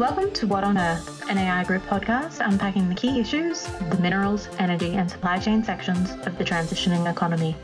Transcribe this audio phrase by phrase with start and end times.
[0.00, 4.48] Welcome to What on Earth, an AI Group podcast unpacking the key issues, the minerals,
[4.58, 7.54] energy, and supply chain sections of the transitioning economy.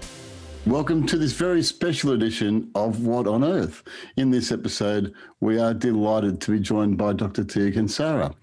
[0.67, 3.83] Welcome to this very special edition of What on Earth.
[4.19, 7.43] In this episode, we are delighted to be joined by Dr.
[7.43, 8.35] Tia Kansara,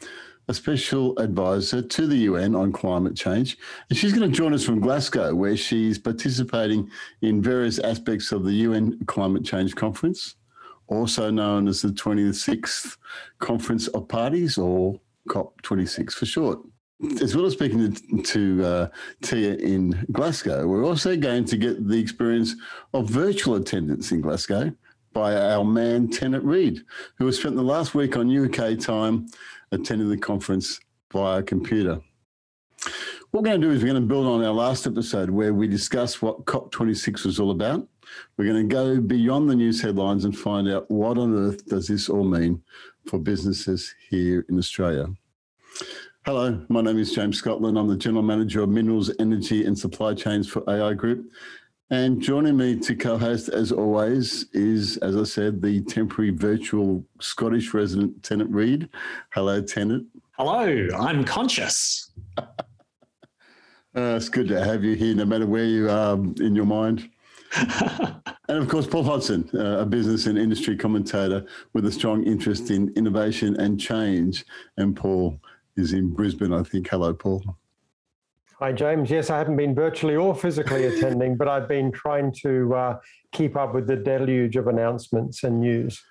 [0.48, 3.60] a special advisor to the UN on climate change.
[3.92, 6.90] And she's going to join us from Glasgow, where she's participating
[7.22, 10.34] in various aspects of the UN Climate Change Conference,
[10.88, 12.98] also known as the 26th
[13.40, 16.60] Conference of Parties, or COP26 for short.
[17.22, 18.88] As well as speaking to, to uh,
[19.22, 22.56] Tia in Glasgow, we're also going to get the experience
[22.94, 24.72] of virtual attendance in Glasgow
[25.12, 26.82] by our man Tennant Reid,
[27.18, 29.28] who has spent the last week on UK time
[29.72, 30.80] attending the conference
[31.12, 32.02] via computer.
[33.32, 35.54] What we're going to do is we're going to build on our last episode where
[35.54, 37.88] we discussed what COP26 was all about.
[38.38, 41.88] We're going to go beyond the news headlines and find out what on earth does
[41.88, 42.62] this all mean
[43.06, 45.08] for businesses here in Australia.
[46.26, 47.78] Hello, my name is James Scotland.
[47.78, 51.30] I'm the General Manager of Minerals, Energy and Supply Chains for AI Group.
[51.90, 57.06] And joining me to co host, as always, is, as I said, the temporary virtual
[57.20, 58.90] Scottish resident, Tennant Reid.
[59.32, 60.08] Hello, Tennant.
[60.32, 62.12] Hello, I'm conscious.
[62.38, 62.46] uh,
[63.94, 67.10] it's good to have you here, no matter where you are in your mind.
[67.56, 72.72] And of course, Paul Hodson, uh, a business and industry commentator with a strong interest
[72.72, 74.46] in innovation and change.
[74.78, 75.40] And Paul
[75.76, 76.88] is in Brisbane, I think.
[76.90, 77.44] Hello, Paul.
[78.60, 79.10] Hi, James.
[79.10, 83.00] Yes, I haven't been virtually or physically attending, but I've been trying to uh,
[83.32, 86.02] keep up with the deluge of announcements and news.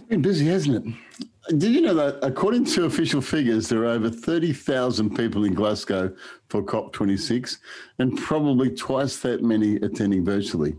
[0.00, 1.58] It's been busy, hasn't it?
[1.58, 6.14] Did you know that according to official figures, there are over 30,000 people in Glasgow
[6.48, 7.58] for COP26
[7.98, 10.74] and probably twice that many attending virtually?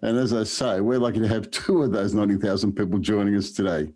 [0.00, 3.50] And as I say, we're lucky to have two of those 90,000 people joining us
[3.50, 3.92] today.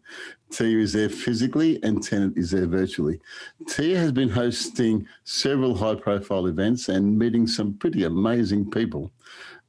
[0.51, 3.19] Tia is there physically and Tennant is there virtually.
[3.67, 9.11] Tia has been hosting several high profile events and meeting some pretty amazing people.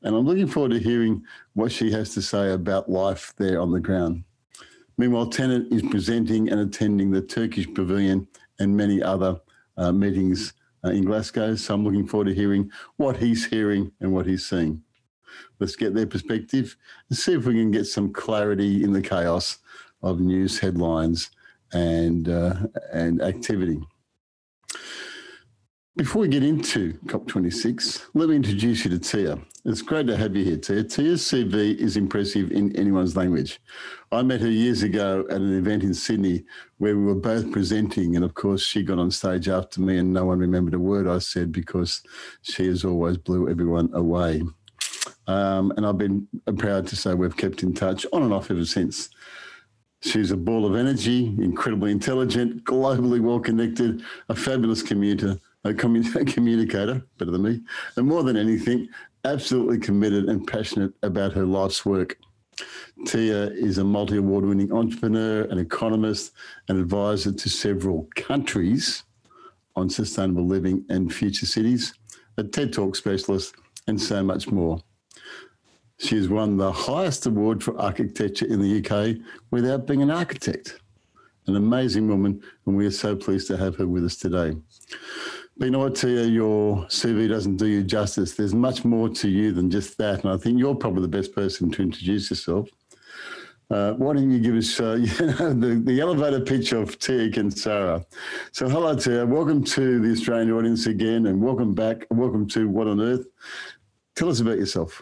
[0.03, 1.23] And I'm looking forward to hearing
[1.53, 4.25] what she has to say about life there on the ground.
[4.97, 8.27] Meanwhile, Tennant is presenting and attending the Turkish Pavilion
[8.59, 9.39] and many other
[9.77, 10.53] uh, meetings
[10.83, 11.55] uh, in Glasgow.
[11.55, 14.81] So I'm looking forward to hearing what he's hearing and what he's seeing.
[15.59, 16.75] Let's get their perspective
[17.09, 19.59] and see if we can get some clarity in the chaos
[20.01, 21.29] of news headlines
[21.73, 22.55] and uh,
[22.91, 23.79] and activity.
[25.97, 29.39] Before we get into COP26, let me introduce you to Tia.
[29.65, 30.83] It's great to have you here, Tia.
[30.83, 33.59] Tia's CV is impressive in anyone's language.
[34.11, 36.43] I met her years ago at an event in Sydney
[36.77, 40.13] where we were both presenting, and of course, she got on stage after me, and
[40.13, 42.03] no one remembered a word I said because
[42.43, 44.43] she has always blew everyone away.
[45.25, 46.27] Um, and I've been
[46.59, 49.09] proud to say we've kept in touch on and off ever since.
[50.03, 57.05] She's a ball of energy, incredibly intelligent, globally well connected, a fabulous commuter, a communicator,
[57.17, 57.61] better than me,
[57.95, 58.87] and more than anything,
[59.25, 62.17] absolutely committed and passionate about her life's work.
[63.05, 66.31] Tia is a multi award winning entrepreneur, an economist,
[66.67, 69.03] and advisor to several countries
[69.75, 71.93] on sustainable living and future cities,
[72.37, 73.55] a TED Talk specialist,
[73.87, 74.79] and so much more.
[75.99, 79.17] She has won the highest award for architecture in the UK
[79.51, 80.79] without being an architect.
[81.47, 84.55] An amazing woman, and we are so pleased to have her with us today.
[85.59, 88.35] What, Tia, your CV doesn't do you justice.
[88.35, 91.33] There's much more to you than just that, and I think you're probably the best
[91.33, 92.69] person to introduce yourself.
[93.71, 97.31] Uh, why don't you give us uh, you know, the, the elevator pitch of Tia
[97.31, 98.05] Kansara?
[98.51, 99.25] So, hello, Tia.
[99.25, 102.05] Welcome to the Australian audience again, and welcome back.
[102.11, 103.25] Welcome to What on Earth.
[104.15, 105.01] Tell us about yourself.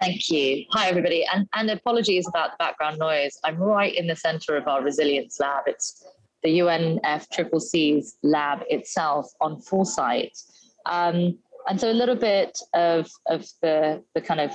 [0.00, 0.64] Thank you.
[0.72, 1.24] Hi, everybody.
[1.32, 3.38] And, and apologies about the background noise.
[3.44, 5.64] I'm right in the center of our resilience lab.
[5.68, 6.04] It's
[6.46, 10.38] the UNFCCC's lab itself on Foresight.
[10.86, 14.52] Um, and so a little bit of, of the, the kind of,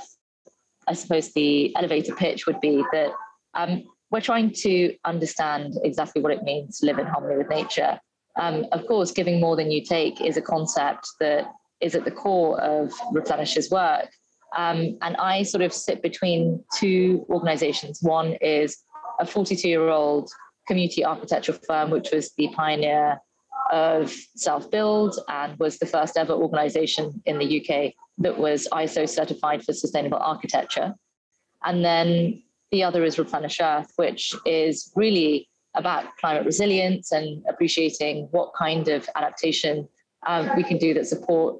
[0.88, 3.10] I suppose, the elevator pitch would be that
[3.52, 8.00] um, we're trying to understand exactly what it means to live in harmony with nature.
[8.40, 11.44] Um, of course, giving more than you take is a concept that
[11.82, 14.08] is at the core of Replenish Earth's work.
[14.56, 17.98] Um, and I sort of sit between two organizations.
[18.00, 18.82] One is
[19.20, 20.30] a 42 year old
[20.66, 23.20] community architecture firm, which was the pioneer
[23.70, 29.08] of self build and was the first ever organization in the UK that was ISO
[29.08, 30.94] certified for sustainable architecture.
[31.64, 38.28] And then the other is Replenish Earth, which is really about climate resilience and appreciating
[38.30, 39.88] what kind of adaptation
[40.26, 41.56] um, we can do that support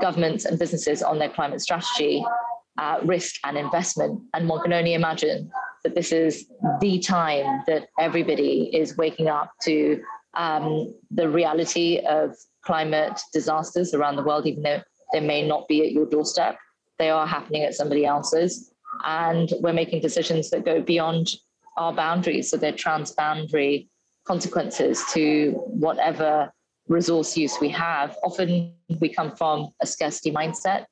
[0.00, 2.24] governments and businesses on their climate strategy,
[2.78, 4.20] uh, risk and investment.
[4.34, 5.50] And one can only imagine
[5.88, 6.46] that this is
[6.80, 10.02] the time that everybody is waking up to
[10.34, 14.82] um, the reality of climate disasters around the world, even though
[15.14, 16.58] they may not be at your doorstep.
[16.98, 18.70] They are happening at somebody else's.
[19.06, 21.30] And we're making decisions that go beyond
[21.78, 22.50] our boundaries.
[22.50, 23.88] So they're transboundary
[24.26, 26.52] consequences to whatever
[26.88, 28.14] resource use we have.
[28.22, 30.84] Often we come from a scarcity mindset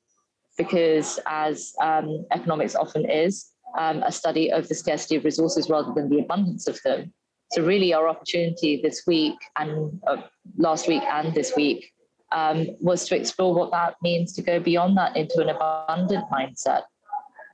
[0.56, 5.93] because, as um, economics often is, um, a study of the scarcity of resources rather
[5.93, 7.12] than the abundance of them.
[7.52, 10.23] So, really, our opportunity this week and uh,
[10.56, 11.93] last week and this week
[12.32, 16.82] um, was to explore what that means to go beyond that into an abundant mindset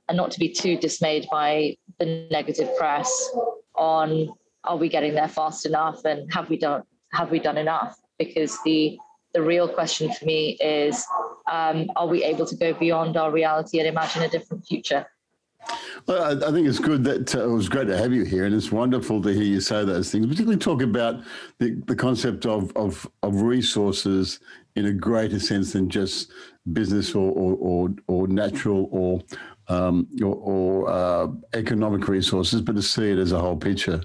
[0.07, 3.31] and not to be too dismayed by the negative press
[3.75, 4.29] on
[4.63, 8.57] are we getting there fast enough and have we done have we done enough because
[8.63, 8.97] the
[9.33, 11.05] the real question for me is
[11.51, 15.05] um, are we able to go beyond our reality and imagine a different future
[16.07, 18.53] well, I, think it's good that uh, it was great to have you here, and
[18.53, 20.25] it's wonderful to hear you say those things.
[20.25, 21.23] Particularly talk about
[21.59, 24.39] the, the concept of, of of resources
[24.75, 26.31] in a greater sense than just
[26.73, 29.21] business or or or, or natural or
[29.69, 34.01] um, or, or uh, economic resources, but to see it as a whole picture.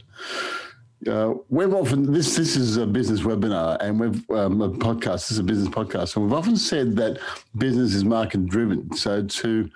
[1.07, 5.29] Uh, we've often this this is a business webinar and we've um, a podcast.
[5.29, 7.19] This is a business podcast, and we've often said that
[7.57, 8.93] business is market driven.
[8.95, 9.71] So to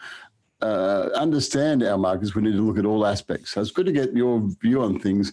[0.62, 3.52] uh, understand our markets, we need to look at all aspects.
[3.52, 5.32] So it's good to get your view on things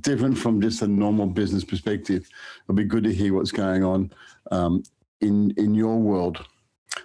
[0.00, 2.28] different from just a normal business perspective.
[2.64, 4.12] It'll be good to hear what's going on
[4.50, 4.82] um,
[5.20, 6.44] in in your world.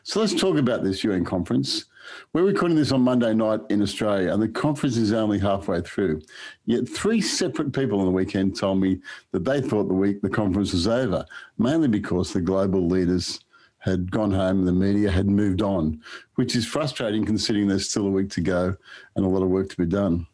[0.04, 1.86] So let's talk about this UN conference.
[2.34, 6.22] We're recording this on Monday night in Australia, and the conference is only halfway through.
[6.66, 9.00] Yet three separate people on the weekend told me
[9.32, 11.26] that they thought the week the conference was over,
[11.58, 13.40] mainly because the global leaders
[13.84, 16.02] had gone home the media had moved on,
[16.36, 18.76] which is frustrating considering there's still a week to go
[19.16, 20.26] and a lot of work to be done.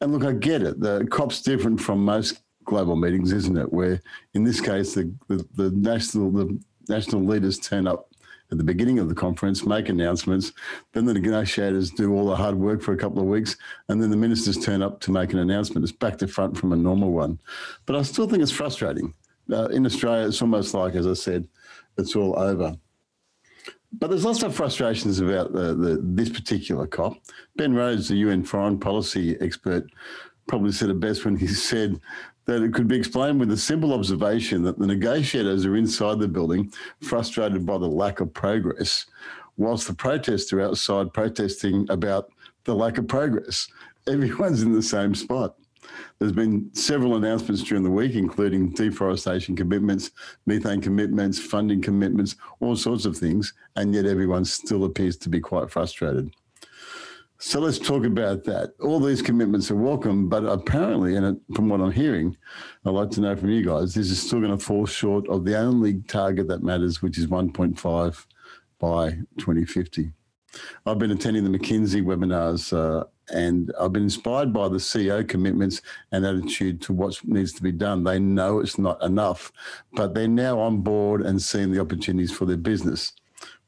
[0.00, 0.78] And look, I get it.
[0.78, 3.72] The COP's different from most global meetings, isn't it?
[3.72, 4.00] Where
[4.34, 8.06] in this case, the, the, the national the national leaders turn up
[8.52, 10.52] at the beginning of the conference, make announcements.
[10.92, 13.56] Then the negotiators do all the hard work for a couple of weeks,
[13.88, 15.84] and then the ministers turn up to make an announcement.
[15.84, 17.40] It's back to front from a normal one.
[17.86, 19.14] But I still think it's frustrating.
[19.52, 21.48] Uh, in Australia, it's almost like, as I said,
[22.00, 22.74] it's all over.
[23.92, 27.16] But there's lots of frustrations about the, the, this particular COP.
[27.56, 29.90] Ben Rhodes, the UN foreign policy expert,
[30.46, 32.00] probably said it best when he said
[32.46, 36.28] that it could be explained with a simple observation that the negotiators are inside the
[36.28, 39.06] building, frustrated by the lack of progress,
[39.56, 42.32] whilst the protesters are outside protesting about
[42.64, 43.68] the lack of progress.
[44.06, 45.56] Everyone's in the same spot.
[46.18, 50.10] There's been several announcements during the week, including deforestation commitments,
[50.46, 55.40] methane commitments, funding commitments, all sorts of things, and yet everyone still appears to be
[55.40, 56.30] quite frustrated.
[57.42, 58.74] So let's talk about that.
[58.80, 62.36] All these commitments are welcome, but apparently, and from what I'm hearing,
[62.84, 65.46] I'd like to know from you guys, this is still going to fall short of
[65.46, 68.26] the only target that matters, which is 1.5
[68.78, 70.12] by 2050.
[70.86, 75.82] I've been attending the McKinsey webinars uh, and I've been inspired by the CEO commitments
[76.12, 78.04] and attitude to what needs to be done.
[78.04, 79.52] They know it's not enough,
[79.92, 83.12] but they're now on board and seeing the opportunities for their business.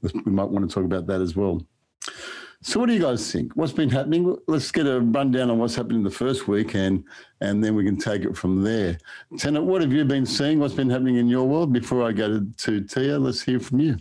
[0.02, 1.64] We might want to talk about that as well.
[2.64, 3.52] So, what do you guys think?
[3.56, 4.36] What's been happening?
[4.46, 7.04] Let's get a rundown on what's happened in the first week, and
[7.40, 8.98] then we can take it from there.
[9.36, 10.60] Tennant, what have you been seeing?
[10.60, 11.72] What's been happening in your world?
[11.72, 13.96] Before I go to, to Tia, let's hear from you.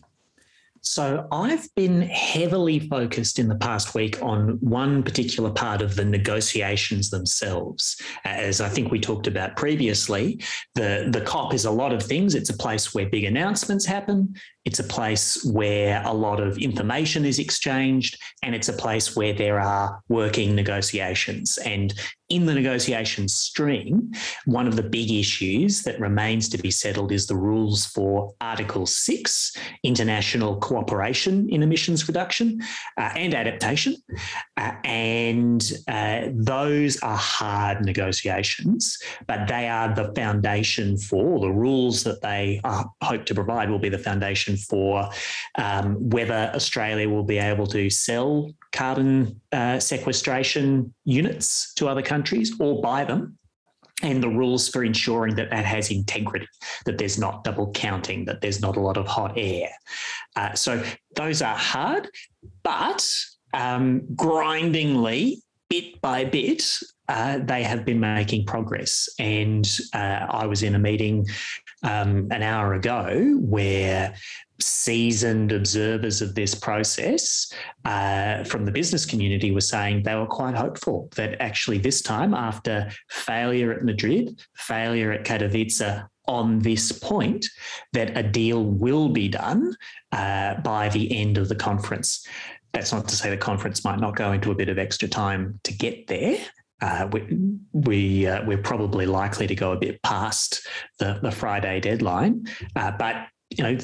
[0.81, 6.03] So I've been heavily focused in the past week on one particular part of the
[6.03, 8.01] negotiations themselves.
[8.25, 10.41] As I think we talked about previously,
[10.73, 12.33] the, the COP is a lot of things.
[12.33, 14.33] It's a place where big announcements happen.
[14.65, 19.33] It's a place where a lot of information is exchanged, and it's a place where
[19.33, 21.57] there are working negotiations.
[21.65, 21.93] And
[22.31, 24.11] in the negotiation stream,
[24.45, 28.85] one of the big issues that remains to be settled is the rules for Article
[28.85, 32.61] 6, international cooperation in emissions reduction
[32.97, 33.95] uh, and adaptation.
[34.55, 42.03] Uh, and uh, those are hard negotiations, but they are the foundation for the rules
[42.03, 45.09] that they uh, hope to provide will be the foundation for
[45.57, 52.53] um, whether Australia will be able to sell carbon uh, sequestration units to other countries
[52.59, 53.37] or buy them
[54.03, 56.47] and the rules for ensuring that that has integrity,
[56.85, 59.69] that there's not double counting, that there's not a lot of hot air.
[60.35, 60.83] Uh, so
[61.15, 62.09] those are hard,
[62.63, 63.07] but
[63.53, 66.63] um, grindingly, bit by bit,
[67.07, 69.09] uh, they have been making progress.
[69.19, 71.25] And uh, I was in a meeting
[71.83, 74.13] um, an hour ago where
[74.59, 77.51] seasoned observers of this process
[77.85, 82.33] uh, from the business community were saying they were quite hopeful that actually this time,
[82.33, 87.45] after failure at Madrid, failure at Katowice on this point,
[87.93, 89.75] that a deal will be done
[90.11, 92.25] uh, by the end of the conference.
[92.73, 95.59] That's not to say the conference might not go into a bit of extra time
[95.63, 96.37] to get there.
[96.81, 97.37] Uh, we
[97.73, 100.67] we uh, we're probably likely to go a bit past
[100.99, 102.45] the the Friday deadline,
[102.75, 103.77] uh, but you know,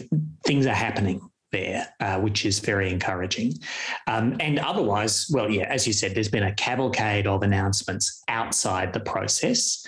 [0.45, 3.53] things are happening there, uh, which is very encouraging.
[4.07, 8.93] Um, and otherwise, well, yeah, as you said, there's been a cavalcade of announcements outside
[8.93, 9.85] the process,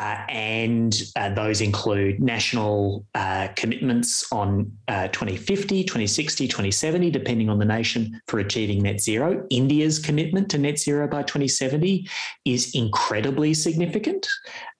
[0.00, 7.58] uh, and uh, those include national uh, commitments on uh, 2050, 2060, 2070, depending on
[7.58, 9.44] the nation for achieving net zero.
[9.50, 12.08] India's commitment to net zero by 2070
[12.44, 14.28] is incredibly significant.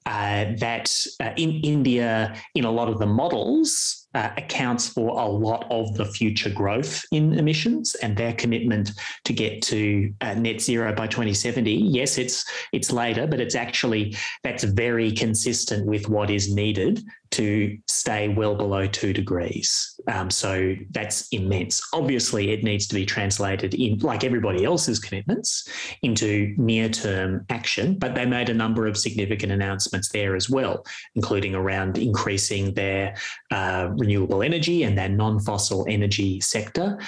[0.07, 0.91] Uh, that
[1.37, 6.05] in India, in a lot of the models, uh, accounts for a lot of the
[6.05, 8.91] future growth in emissions and their commitment
[9.25, 11.73] to get to uh, net zero by 2070.
[11.73, 17.79] Yes, it's it's later, but it's actually that's very consistent with what is needed to
[17.87, 19.99] stay well below two degrees.
[20.09, 21.81] Um, so that's immense.
[21.93, 25.69] Obviously, it needs to be translated in, like everybody else's commitments,
[26.03, 27.99] into near term action.
[27.99, 30.85] But they made a number of significant announcements there as well,
[31.15, 33.15] including around increasing their
[33.51, 36.99] uh, renewable energy and their non fossil energy sector.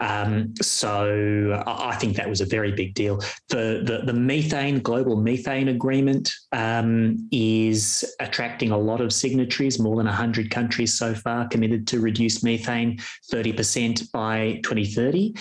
[0.00, 3.20] Um, so I think that was a very big deal.
[3.48, 9.96] The, the, the methane, global methane agreement um, is attracting a lot of signatories more
[9.96, 12.98] than 100 countries so far committed to reduce methane
[13.32, 15.34] 30% by 2030.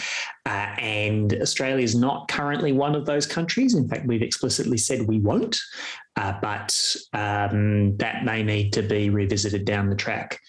[0.46, 3.76] Uh, and Australia is not currently one of those countries.
[3.76, 5.60] In fact, we've explicitly said we won't,
[6.16, 6.76] uh, but
[7.14, 10.40] um, that may need to be revisited down the track.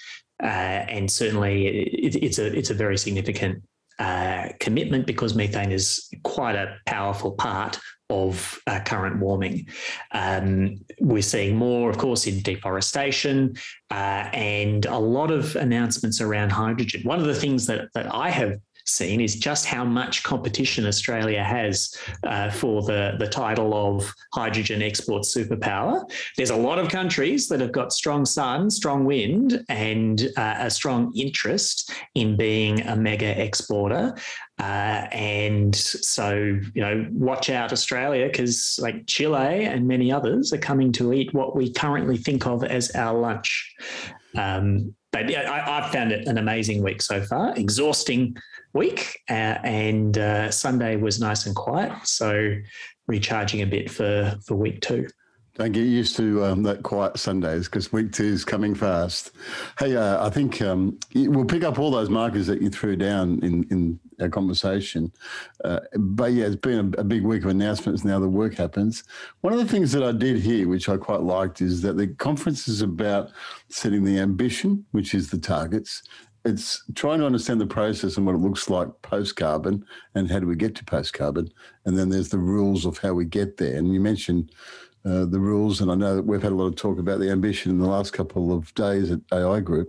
[0.43, 3.63] Uh, and certainly, it, it's a it's a very significant
[3.99, 7.79] uh, commitment because methane is quite a powerful part
[8.11, 9.67] of uh, current warming.
[10.13, 13.57] Um, we're seeing more, of course, in deforestation
[13.91, 17.03] uh, and a lot of announcements around hydrogen.
[17.05, 18.59] One of the things that, that I have
[18.91, 21.95] seen is just how much competition Australia has
[22.25, 26.03] uh, for the, the title of hydrogen export superpower.
[26.37, 30.71] There's a lot of countries that have got strong sun, strong wind, and uh, a
[30.71, 34.15] strong interest in being a mega exporter.
[34.59, 36.35] Uh, and so,
[36.75, 41.33] you know, watch out, Australia, because like Chile and many others are coming to eat
[41.33, 43.75] what we currently think of as our lunch.
[44.37, 47.57] Um, but yeah, I, have found it an amazing week so far.
[47.57, 48.37] Exhausting
[48.73, 51.93] week, uh, and uh, Sunday was nice and quiet.
[52.05, 52.55] So
[53.07, 55.07] recharging a bit for for week two.
[55.55, 59.33] Don't get used to um, that quiet Sundays because week two is coming fast.
[59.79, 63.41] Hey, uh, I think um, we'll pick up all those markers that you threw down
[63.43, 65.13] in, in our conversation.
[65.65, 69.05] Uh, but yeah, it's been a, a, big week of announcements now the work happens.
[69.41, 72.07] One of the things that I did here, which I quite liked, is that the
[72.07, 73.31] conference is about
[73.69, 76.03] setting the ambition, which is the targets,
[76.45, 80.39] it's trying to understand the process and what it looks like post carbon and how
[80.39, 81.53] do we get to post carbon.
[81.85, 83.77] And then there's the rules of how we get there.
[83.77, 84.53] And you mentioned
[85.05, 87.31] uh, the rules, and I know that we've had a lot of talk about the
[87.31, 89.89] ambition in the last couple of days at AI Group.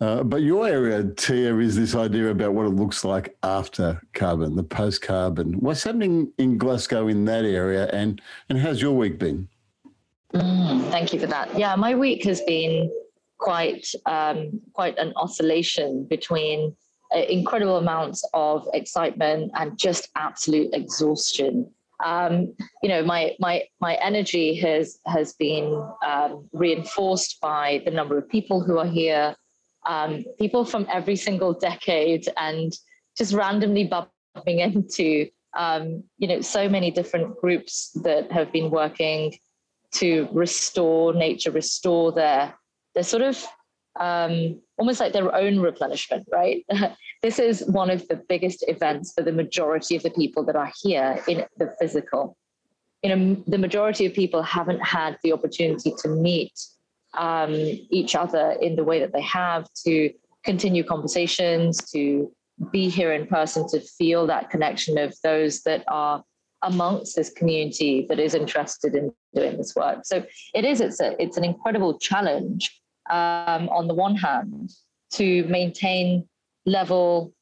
[0.00, 4.56] Uh, but your area, Tia, is this idea about what it looks like after carbon,
[4.56, 5.52] the post carbon.
[5.60, 9.46] What's happening in Glasgow in that area, and and how's your week been?
[10.32, 11.58] Mm, thank you for that.
[11.58, 12.90] Yeah, my week has been
[13.40, 16.76] quite um, quite an oscillation between
[17.12, 21.68] incredible amounts of excitement and just absolute exhaustion.
[22.04, 28.16] Um, you know, my my my energy has has been um, reinforced by the number
[28.16, 29.34] of people who are here,
[29.86, 32.72] um, people from every single decade, and
[33.16, 39.34] just randomly bumping into um, you know so many different groups that have been working
[39.92, 42.54] to restore nature, restore their
[42.94, 43.46] they're sort of
[43.98, 46.64] um, almost like their own replenishment, right?
[47.22, 50.72] this is one of the biggest events for the majority of the people that are
[50.82, 52.36] here in the physical.
[53.02, 56.52] You know, the majority of people haven't had the opportunity to meet
[57.14, 60.12] um, each other in the way that they have, to
[60.44, 62.30] continue conversations, to
[62.70, 66.22] be here in person, to feel that connection of those that are
[66.62, 70.00] amongst this community that is interested in doing this work.
[70.04, 72.79] So it is, it's, a, it's an incredible challenge
[73.10, 74.70] um, on the one hand,
[75.12, 76.28] to maintain
[76.66, 77.32] level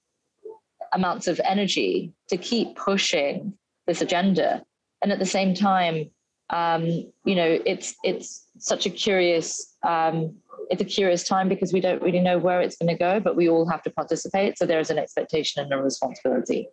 [0.92, 3.52] amounts of energy to keep pushing
[3.86, 4.64] this agenda.
[5.02, 6.10] And at the same time,
[6.50, 6.84] um,
[7.24, 10.34] you know, it's it's such a curious um,
[10.70, 13.36] it's a curious time because we don't really know where it's going to go, but
[13.36, 14.58] we all have to participate.
[14.58, 16.68] So there is an expectation and a responsibility,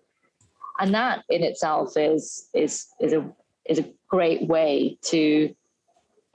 [0.80, 3.30] and that in itself is is is a
[3.66, 5.54] is a great way to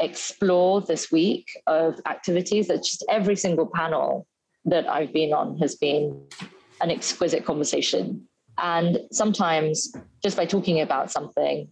[0.00, 4.26] explore this week of activities that just every single panel
[4.64, 6.20] that I've been on has been
[6.80, 8.26] an exquisite conversation.
[8.58, 9.92] And sometimes
[10.22, 11.68] just by talking about something,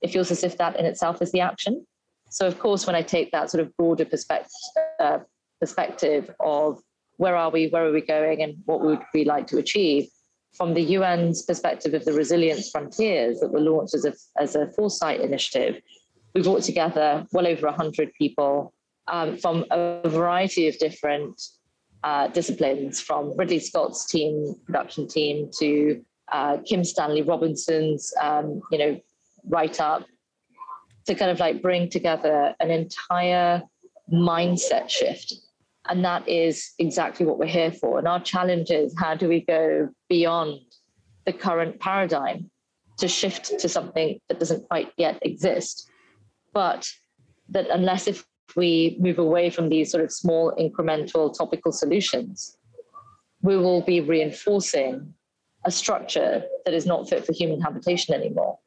[0.00, 1.86] it feels as if that in itself is the action.
[2.30, 4.50] So, of course, when I take that sort of broader perspective,
[4.98, 5.18] uh,
[5.60, 6.80] perspective of
[7.18, 10.08] where are we, where are we going, and what would we like to achieve,
[10.56, 14.66] from the UN's perspective of the resilience frontiers that were launched as a, as a
[14.72, 15.80] foresight initiative,
[16.34, 18.72] we brought together well over 100 people
[19.08, 21.40] um, from a variety of different
[22.04, 28.78] uh, disciplines, from Ridley Scott's team, production team, to uh, Kim Stanley Robinson's, um, you
[28.78, 29.00] know,
[29.44, 30.04] write up,
[31.06, 33.62] to kind of like bring together an entire
[34.12, 35.34] mindset shift.
[35.88, 37.98] And that is exactly what we're here for.
[37.98, 40.60] And our challenge is how do we go beyond
[41.24, 42.50] the current paradigm
[42.98, 45.88] to shift to something that doesn't quite yet exist?
[46.52, 46.88] But
[47.48, 48.24] that unless if
[48.56, 52.56] we move away from these sort of small incremental topical solutions,
[53.42, 55.14] we will be reinforcing
[55.64, 58.58] a structure that is not fit for human habitation anymore.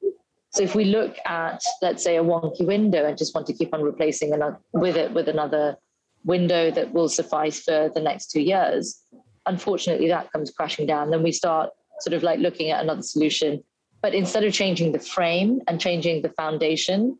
[0.49, 3.73] So if we look at, let's say, a wonky window and just want to keep
[3.73, 5.75] on replacing another, with it with another
[6.23, 9.01] window that will suffice for the next two years,
[9.45, 11.11] unfortunately that comes crashing down.
[11.11, 13.63] Then we start sort of like looking at another solution.
[14.01, 17.17] But instead of changing the frame and changing the foundation,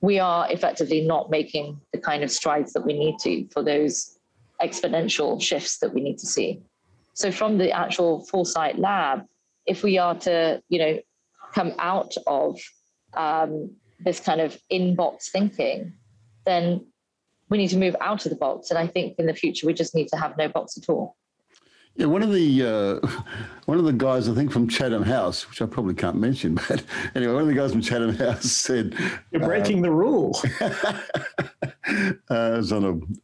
[0.00, 4.18] we are effectively not making the kind of strides that we need to for those
[4.62, 6.60] exponential shifts that we need to see.
[7.14, 9.24] So from the actual Foresight Lab,
[9.66, 10.98] if we are to, you know,
[11.54, 12.60] come out of
[13.14, 15.92] um, this kind of inbox thinking,
[16.46, 16.86] then
[17.48, 18.70] we need to move out of the box.
[18.70, 21.16] And I think in the future we just need to have no box at all.
[21.98, 23.08] Yeah, one of the uh,
[23.66, 26.84] one of the guys I think from Chatham House, which I probably can't mention, but
[27.16, 28.94] anyway, one of the guys from Chatham House said,
[29.32, 30.40] "You're breaking uh, the rule."
[32.30, 32.62] uh,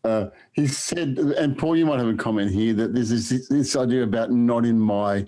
[0.04, 3.76] uh, he said, and Paul, you might have a comment here that there's this, this
[3.76, 5.24] idea about not in my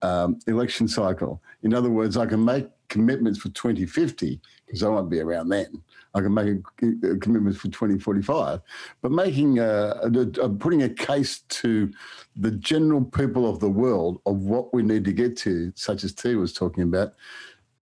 [0.00, 1.42] um, election cycle.
[1.62, 5.82] In other words, I can make commitments for 2050 because I won't be around then.
[6.14, 6.48] I can make
[6.82, 8.60] a, a commitment for 2045,
[9.02, 11.90] but making a, a, putting a case to
[12.36, 16.12] the general people of the world of what we need to get to, such as
[16.12, 17.14] T was talking about,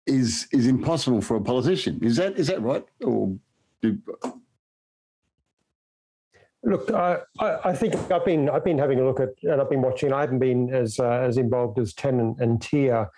[0.06, 2.00] is is impossible for a politician.
[2.02, 2.84] Is that is that right?
[3.04, 3.36] Or
[3.80, 3.98] do,
[6.62, 9.80] Look, I, I, think I've been I've been having a look at and I've been
[9.80, 10.12] watching.
[10.12, 13.08] I haven't been as uh, as involved as Tennant, and Tia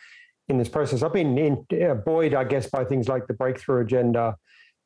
[0.49, 1.03] in this process.
[1.03, 4.37] I've been in, uh, buoyed, I guess, by things like the breakthrough agenda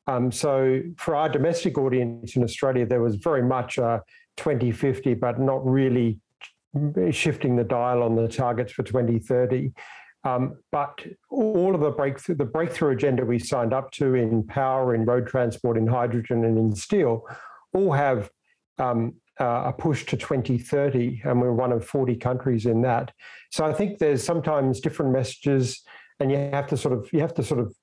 [0.07, 4.01] um, so for our domestic audience in Australia, there was very much a
[4.37, 6.19] 2050, but not really
[7.11, 9.71] shifting the dial on the targets for 2030.
[10.23, 14.95] Um, but all of the breakthrough, the breakthrough agenda we signed up to in power,
[14.95, 17.23] in road transport, in hydrogen, and in steel,
[17.73, 18.29] all have
[18.77, 23.11] um, uh, a push to 2030, and we're one of 40 countries in that.
[23.51, 25.83] So I think there's sometimes different messages,
[26.19, 27.73] and you have to sort of you have to sort of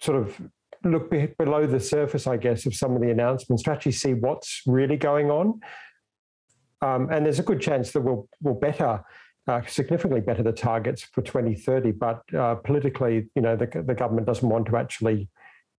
[0.00, 0.40] sort of
[0.84, 4.14] look be- below the surface, I guess, of some of the announcements to actually see
[4.14, 5.60] what's really going on.
[6.82, 9.02] Um, and there's a good chance that we'll, we'll better,
[9.46, 11.92] uh, significantly better the targets for 2030.
[11.92, 15.28] But uh, politically, you know, the, the government doesn't want to actually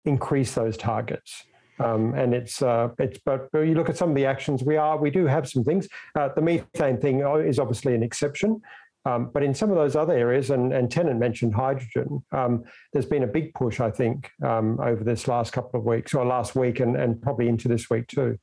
[0.05, 1.45] increase those targets.
[1.79, 4.99] Um, and it's uh, it's but, you look at some of the actions we are
[4.99, 5.89] we do have some things.
[6.15, 8.61] Uh, the methane thing is obviously an exception,
[9.05, 13.07] um, but in some of those other areas, and, and Tennant mentioned hydrogen, um, there's
[13.07, 16.55] been a big push, I think, um, over this last couple of weeks or last
[16.55, 18.39] week and, and probably into this week too.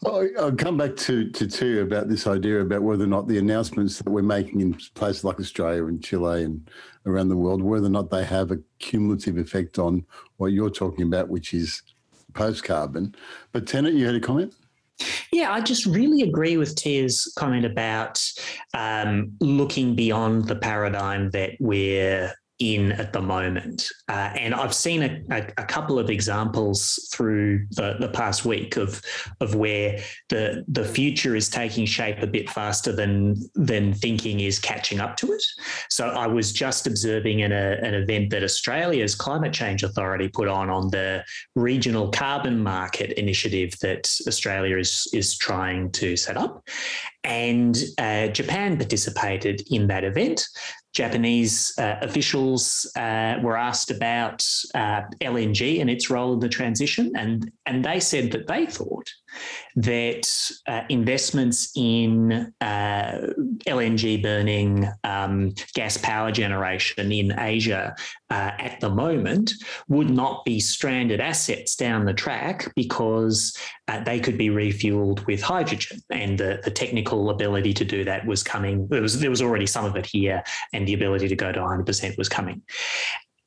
[0.00, 3.38] Well, I'll come back to, to two about this idea about whether or not the
[3.38, 6.68] announcements that we're making in places like Australia and Chile and
[7.06, 10.04] around the world, whether or not they have a cumulative effect on
[10.38, 11.82] what you're talking about, which is
[12.34, 13.14] post carbon.
[13.52, 14.54] But Tennant, you had a comment?
[15.32, 18.22] Yeah, I just really agree with Tia's comment about
[18.74, 23.88] um, looking beyond the paradigm that we're in at the moment.
[24.08, 28.76] Uh, and I've seen a, a, a, couple of examples through the, the past week
[28.76, 29.02] of
[29.40, 29.98] of where
[30.28, 35.16] the the future is taking shape a bit faster than than thinking is catching up
[35.16, 35.42] to it.
[35.90, 40.46] So I was just observing in a, an event that Australia's Climate Change Authority put
[40.46, 41.24] on on the
[41.56, 46.68] regional carbon market initiative that Australia is is trying to set up.
[47.24, 50.44] And uh, Japan participated in that event.
[50.92, 57.12] Japanese uh, officials uh, were asked about uh, LNG and its role in the transition,
[57.16, 59.10] and, and they said that they thought
[59.76, 60.28] that
[60.66, 63.28] uh, investments in uh,
[63.66, 67.94] LNG burning um, gas power generation in Asia
[68.30, 69.52] uh, at the moment
[69.88, 73.56] would not be stranded assets down the track because
[74.06, 78.42] they could be refueled with hydrogen, and the, the technical ability to do that was
[78.42, 78.88] coming.
[78.88, 80.42] There was there was already some of it here,
[80.72, 82.62] and the ability to go to 100% was coming.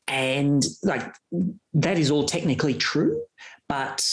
[0.08, 1.13] And like
[1.74, 3.24] that is all technically true,
[3.67, 4.08] but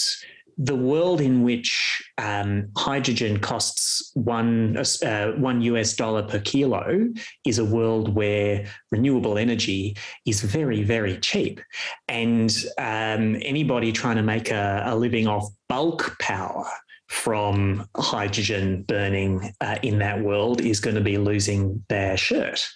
[0.58, 7.08] the world in which um, hydrogen costs one uh, one US dollar per kilo
[7.46, 11.60] is a world where renewable energy is very very cheap,
[12.08, 16.66] and um, anybody trying to make a, a living off bulk power
[17.12, 22.66] from hydrogen burning uh, in that world is going to be losing their shirt.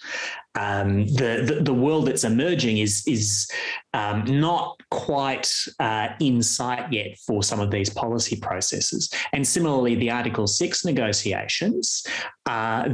[0.57, 3.47] Um, the, the, the world that's emerging is is
[3.93, 9.09] um, not quite uh, in sight yet for some of these policy processes.
[9.33, 12.05] And similarly, the Article Six negotiations,
[12.45, 12.93] uh,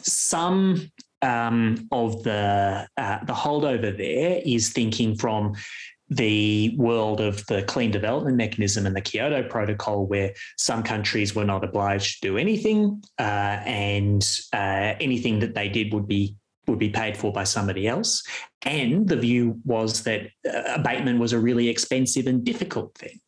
[0.00, 0.90] some
[1.22, 5.54] um, of the uh, the holdover there is thinking from
[6.08, 11.44] the world of the clean development mechanism and the Kyoto Protocol, where some countries were
[11.44, 16.36] not obliged to do anything, uh, and uh, anything that they did would be
[16.68, 18.22] would be paid for by somebody else.
[18.64, 23.20] And the view was that uh, abatement was a really expensive and difficult thing.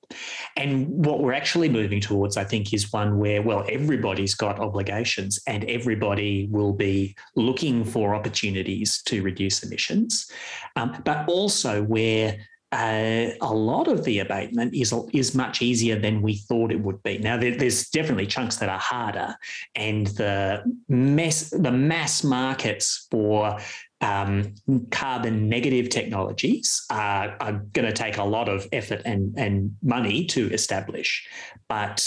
[0.57, 5.39] And what we're actually moving towards, I think, is one where, well, everybody's got obligations
[5.47, 10.31] and everybody will be looking for opportunities to reduce emissions,
[10.77, 12.39] um, but also where
[12.71, 17.03] uh, a lot of the abatement is is much easier than we thought it would
[17.03, 17.19] be.
[17.19, 19.35] Now, there, there's definitely chunks that are harder,
[19.75, 23.59] and the mass the mass markets for
[24.03, 24.55] um,
[24.91, 30.27] carbon negative technologies are, are going to take a lot of effort and and money
[30.27, 31.27] to establish,
[31.69, 32.07] but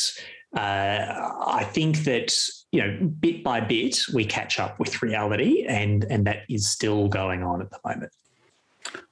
[0.56, 2.38] uh, I think that
[2.71, 7.08] you know bit by bit we catch up with reality, and and that is still
[7.08, 8.12] going on at the moment.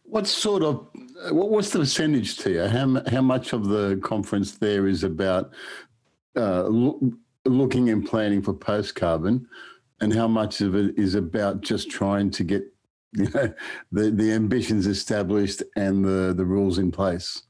[0.10, 0.88] What sort of
[1.30, 2.68] what what's the percentage, Tia?
[2.68, 5.54] How how much of the conference there is about
[6.36, 7.00] uh, lo-
[7.46, 9.48] looking and planning for post carbon,
[10.02, 12.64] and how much of it is about just trying to get
[13.14, 13.54] you know
[13.92, 17.44] the the ambitions established and the the rules in place?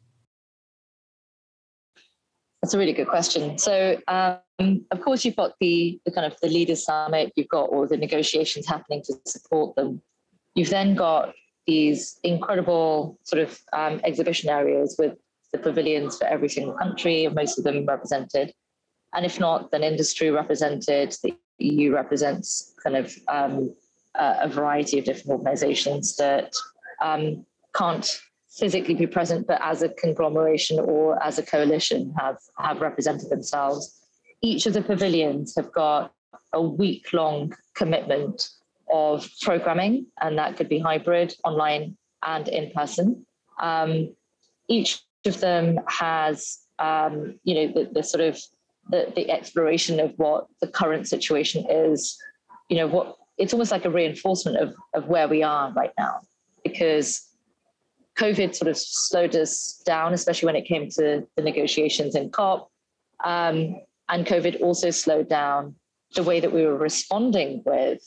[2.61, 3.57] That's a really good question.
[3.57, 7.31] So, um, of course, you've got the, the kind of the leaders summit.
[7.37, 10.01] You've got all the negotiations happening to support them.
[10.55, 11.33] You've then got
[11.69, 15.13] these incredible sort of um, exhibition areas with
[15.51, 18.51] the pavilions for every single country, most of them represented.
[19.13, 23.73] And if not, then industry represented, the EU represents kind of um,
[24.15, 26.51] a, variety of different organizations that
[27.01, 32.81] um, can't physically be present, but as a conglomeration or as a coalition have, have
[32.81, 33.81] represented themselves.
[34.41, 36.13] Each of the pavilions have got
[36.53, 38.49] a week long commitment
[38.91, 43.25] of programming, and that could be hybrid, online, and in person.
[43.59, 44.15] Um,
[44.67, 48.39] each of them has, um, you know, the, the sort of
[48.89, 52.17] the, the exploration of what the current situation is.
[52.69, 56.19] You know, what it's almost like a reinforcement of of where we are right now,
[56.63, 57.29] because
[58.17, 62.69] COVID sort of slowed us down, especially when it came to the negotiations in COP.
[63.23, 63.75] Um,
[64.09, 65.75] and COVID also slowed down
[66.15, 68.01] the way that we were responding with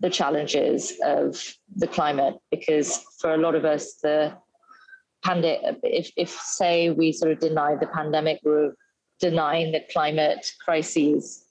[0.00, 1.42] the challenges of
[1.76, 4.32] the climate because for a lot of us the
[5.24, 8.72] pandemic if, if say we sort of deny the pandemic we're
[9.20, 11.44] denying the climate crises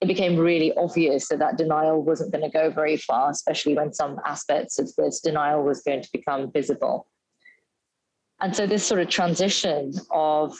[0.00, 3.92] it became really obvious that that denial wasn't going to go very far especially when
[3.92, 7.06] some aspects of this denial was going to become visible.
[8.40, 10.54] And so this sort of transition of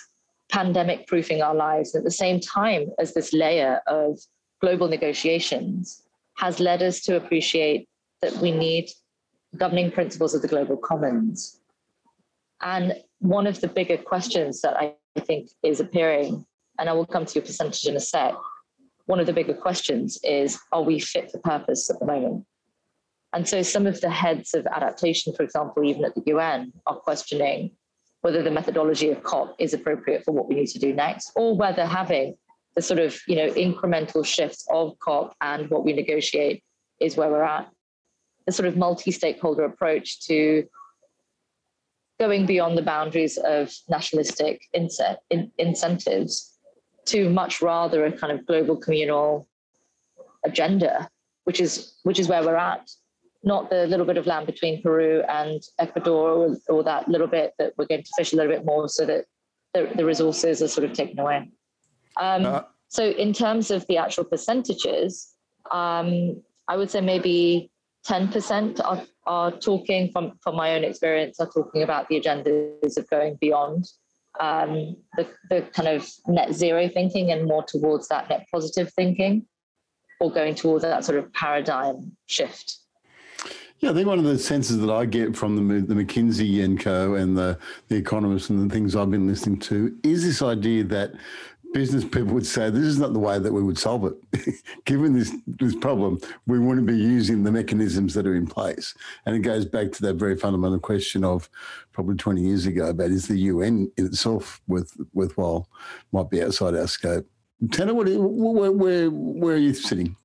[0.51, 4.19] pandemic proofing our lives at the same time as this layer of
[4.61, 6.04] global negotiations
[6.37, 7.89] has led us to appreciate
[8.23, 8.91] that we need
[9.57, 11.61] governing principles of the global commons.
[12.61, 16.45] And one of the bigger questions that I think is appearing,
[16.79, 18.35] and I will come to your percentage in a sec,
[19.07, 22.47] one of the bigger questions is are we fit for purpose at the moment?
[23.33, 26.97] And so some of the heads of adaptation, for example, even at the UN, are
[26.97, 27.73] questioning
[28.23, 31.55] whether the methodology of COP is appropriate for what we need to do next, or
[31.57, 32.37] whether having
[32.77, 36.63] the sort of you know incremental shifts of COP and what we negotiate
[37.01, 37.69] is where we're at.
[38.47, 40.65] The sort of multi-stakeholder approach to
[42.21, 46.59] going beyond the boundaries of nationalistic inset, in, incentives
[47.07, 49.49] to much rather a kind of global communal
[50.45, 51.09] agenda,
[51.45, 52.89] which is which is where we're at.
[53.43, 57.53] not the little bit of land between Peru and Ecuador, or, or that little bit
[57.59, 59.27] that we're going to fish a little bit more so that
[59.75, 61.51] the, the resources are sort of taken away.
[62.21, 65.35] Um, Uh, so in terms of the actual percentages,
[65.71, 67.71] um, I would say maybe
[68.07, 73.09] 10% are, are talking from, from my own experience, are talking about the agendas of
[73.11, 73.87] going beyond
[74.41, 79.47] um, the, the kind of net zero thinking and more towards that net positive thinking
[80.21, 82.79] or going towards that sort of paradigm shift.
[83.81, 86.81] Yeah, I think one of the senses that I get from the, the McKinsey and
[86.81, 87.15] Co.
[87.15, 91.13] and the, the economists and the things I've been listening to is this idea that
[91.75, 94.55] business people would say this is not the way that we would solve it.
[94.87, 98.95] Given this this problem, we wouldn't be using the mechanisms that are in place.
[99.27, 101.51] And it goes back to that very fundamental question of
[101.93, 105.69] probably 20 years ago about is the UN in itself worth worthwhile,
[106.13, 107.27] might be outside our scope.
[107.71, 110.17] Tennant, what, where, where, where are you sitting?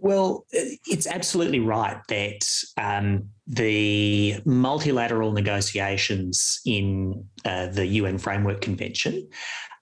[0.00, 9.28] Well, it's absolutely right that um, the multilateral negotiations in uh, the UN Framework Convention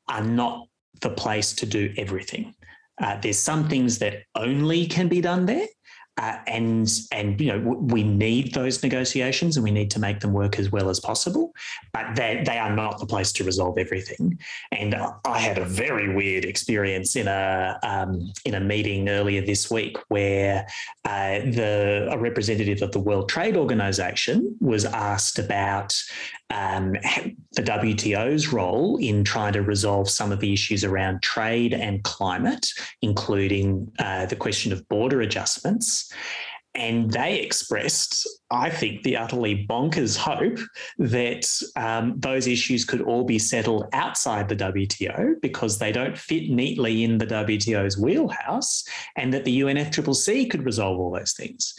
[0.08, 0.68] are not
[1.00, 2.54] the place to do everything.
[3.00, 5.66] Uh, there's some things that only can be done there.
[6.18, 10.32] Uh, and and you know we need those negotiations and we need to make them
[10.32, 11.52] work as well as possible,
[11.92, 14.38] but they they are not the place to resolve everything.
[14.72, 14.94] And
[15.26, 19.98] I had a very weird experience in a um, in a meeting earlier this week
[20.08, 20.66] where
[21.04, 25.94] uh, the a representative of the World Trade Organization was asked about
[26.50, 32.02] um, the WTO's role in trying to resolve some of the issues around trade and
[32.04, 32.68] climate,
[33.02, 36.12] including uh, the question of border adjustments.
[36.76, 40.58] And they expressed, I think, the utterly bonkers hope
[40.98, 46.50] that um, those issues could all be settled outside the WTO because they don't fit
[46.50, 48.84] neatly in the WTO's wheelhouse,
[49.16, 51.78] and that the UNFCCC could resolve all those things.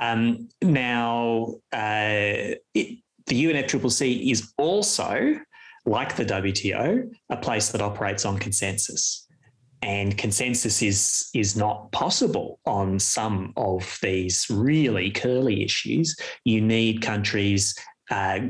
[0.00, 5.34] Um, now, uh, it, the UNFCCC is also,
[5.84, 9.26] like the WTO, a place that operates on consensus.
[9.82, 16.16] And consensus is, is not possible on some of these really curly issues.
[16.44, 17.74] You need countries
[18.10, 18.40] uh,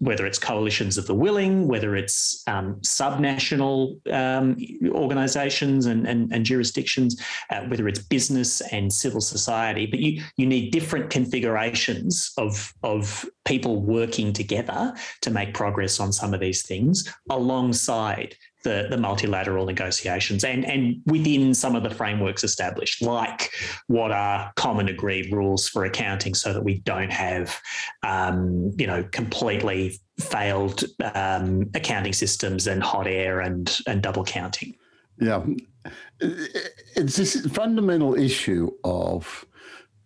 [0.00, 4.56] whether it's coalitions of the willing, whether it's um, subnational um,
[4.90, 10.46] organisations and, and, and, jurisdictions, uh, whether it's business and civil society, but you you
[10.46, 16.62] need different configurations of of people working together to make progress on some of these
[16.62, 23.50] things alongside the, the multilateral negotiations and, and within some of the frameworks established, like
[23.86, 27.60] what are common agreed rules for accounting so that we don't have,
[28.02, 34.74] um, you know, completely failed um, accounting systems and hot air and, and double counting.
[35.18, 35.44] Yeah.
[36.20, 39.46] It's this fundamental issue of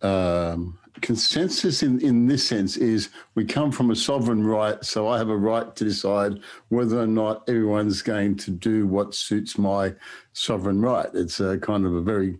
[0.01, 5.17] um, consensus in, in this sense is we come from a sovereign right, so I
[5.17, 9.93] have a right to decide whether or not everyone's going to do what suits my
[10.33, 11.09] sovereign right.
[11.13, 12.37] It's a kind of a very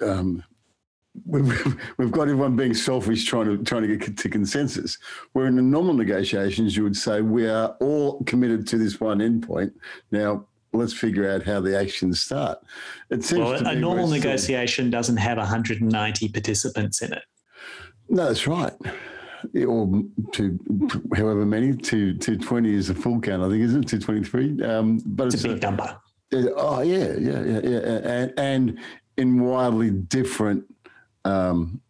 [0.00, 0.44] um,
[1.26, 4.96] We've, we've got everyone being selfish, trying to trying to get to consensus.
[5.32, 9.18] Where in the normal negotiations, you would say we are all committed to this one
[9.18, 9.72] endpoint.
[10.12, 12.58] Now, let's figure out how the actions start.
[13.10, 17.22] It seems well, a normal negotiation doesn't have 190 participants in it.
[18.10, 18.72] No, that's right.
[19.66, 20.58] Or to
[21.16, 24.00] however many, to 220 is a full count, I think, isn't it?
[24.00, 24.62] 223.
[24.68, 25.96] Um, but it's, it's a big a, number.
[26.56, 27.78] oh, yeah, yeah, yeah, yeah.
[27.78, 28.78] And, and
[29.16, 30.64] in wildly different
[31.24, 31.80] um,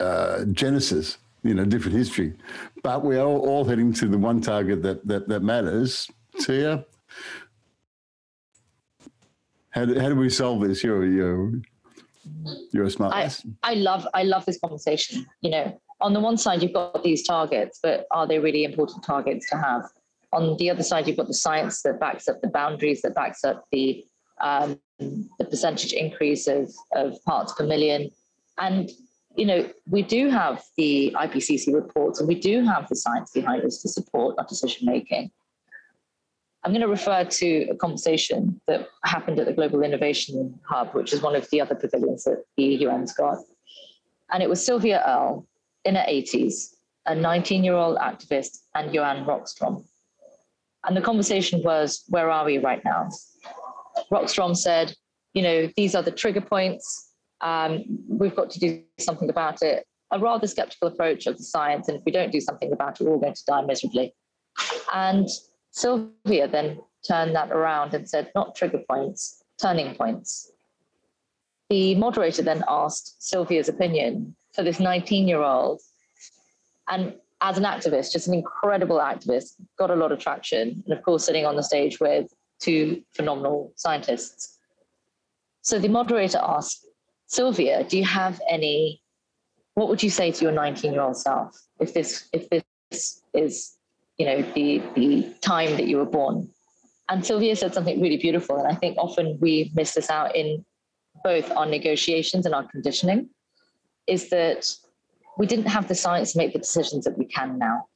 [0.00, 2.32] uh, genesis, you know, different history.
[2.82, 6.10] But we're all, all heading to the one target that, that, that matters.
[6.40, 6.86] Tia,
[9.70, 10.82] how do, how do we solve this?
[10.82, 11.52] You're, you're
[12.72, 13.30] you're a smart I,
[13.62, 15.26] I love I love this conversation.
[15.40, 19.04] You know, on the one side you've got these targets, but are they really important
[19.04, 19.84] targets to have?
[20.32, 23.42] On the other side, you've got the science that backs up the boundaries, that backs
[23.44, 24.04] up the
[24.40, 28.10] um, the percentage increase of, of parts per million.
[28.58, 28.90] And
[29.36, 33.64] you know, we do have the IPCC reports and we do have the science behind
[33.64, 35.30] us to support our decision making.
[36.62, 41.12] I'm going to refer to a conversation that happened at the Global Innovation Hub, which
[41.12, 43.38] is one of the other pavilions that the UN's got.
[44.30, 45.46] And it was Sylvia Earle
[45.86, 46.74] in her 80s,
[47.06, 49.84] a 19 year old activist, and Johan Rockstrom.
[50.84, 53.08] And the conversation was, Where are we right now?
[54.12, 54.94] Rockstrom said,
[55.32, 57.12] You know, these are the trigger points.
[57.40, 59.86] Um, we've got to do something about it.
[60.10, 61.88] A rather skeptical approach of the science.
[61.88, 64.14] And if we don't do something about it, we're all going to die miserably.
[64.92, 65.26] And
[65.70, 70.52] Sylvia then turned that around and said, not trigger points, turning points.
[71.68, 75.80] The moderator then asked Sylvia's opinion for this 19 year old.
[76.88, 80.82] And as an activist, just an incredible activist, got a lot of traction.
[80.84, 84.58] And of course, sitting on the stage with two phenomenal scientists.
[85.62, 86.86] So the moderator asked,
[87.26, 89.02] Sylvia, do you have any,
[89.74, 93.76] what would you say to your 19 year old self if this, if this is,
[94.20, 96.46] you know, the, the time that you were born?
[97.08, 98.58] And Sylvia said something really beautiful.
[98.58, 100.62] And I think often we miss this out in
[101.24, 103.30] both our negotiations and our conditioning
[104.06, 104.70] is that
[105.38, 107.86] we didn't have the science to make the decisions that we can now.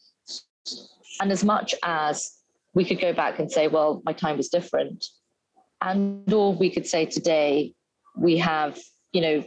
[1.20, 2.38] And as much as
[2.72, 5.04] we could go back and say, well, my time was different,
[5.82, 7.74] and or we could say today
[8.16, 8.78] we have,
[9.12, 9.44] you know,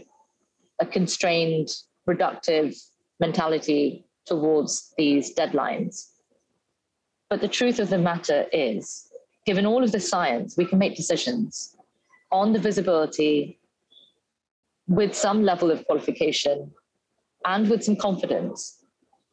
[0.80, 1.70] a constrained,
[2.08, 2.80] reductive
[3.20, 6.06] mentality towards these deadlines.
[7.30, 9.10] But the truth of the matter is,
[9.46, 11.76] given all of the science, we can make decisions
[12.32, 13.60] on the visibility
[14.88, 16.72] with some level of qualification
[17.46, 18.84] and with some confidence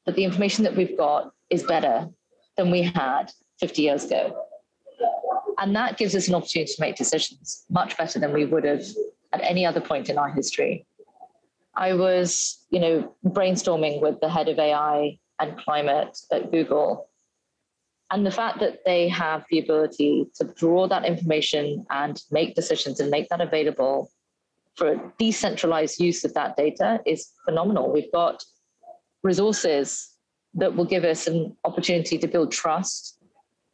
[0.07, 2.09] that the information that we've got is better
[2.57, 3.30] than we had
[3.61, 4.37] 50 years ago.
[5.59, 8.85] And that gives us an opportunity to make decisions much better than we would have
[9.33, 10.87] at any other point in our history.
[11.76, 17.09] I was, you know, brainstorming with the head of AI and climate at Google.
[18.11, 23.01] And the fact that they have the ability to draw that information and make decisions
[23.01, 24.11] and make that available
[24.77, 27.93] for a decentralized use of that data is phenomenal.
[27.93, 28.45] We've got
[29.23, 30.11] resources
[30.55, 33.19] that will give us an opportunity to build trust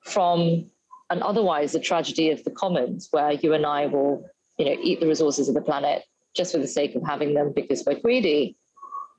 [0.04, 0.70] from
[1.10, 4.24] an otherwise a tragedy of the commons where you and I will,
[4.58, 7.52] you know, eat the resources of the planet just for the sake of having them
[7.54, 8.56] because we're greedy,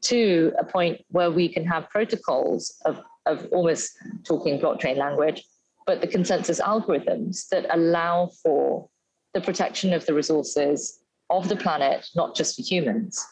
[0.02, 3.92] to a point where we can have protocols of, of almost
[4.24, 5.44] talking blockchain language,
[5.86, 8.90] but the consensus algorithms that allow for
[9.34, 13.26] the protection of the resources of the planet, not just for humans.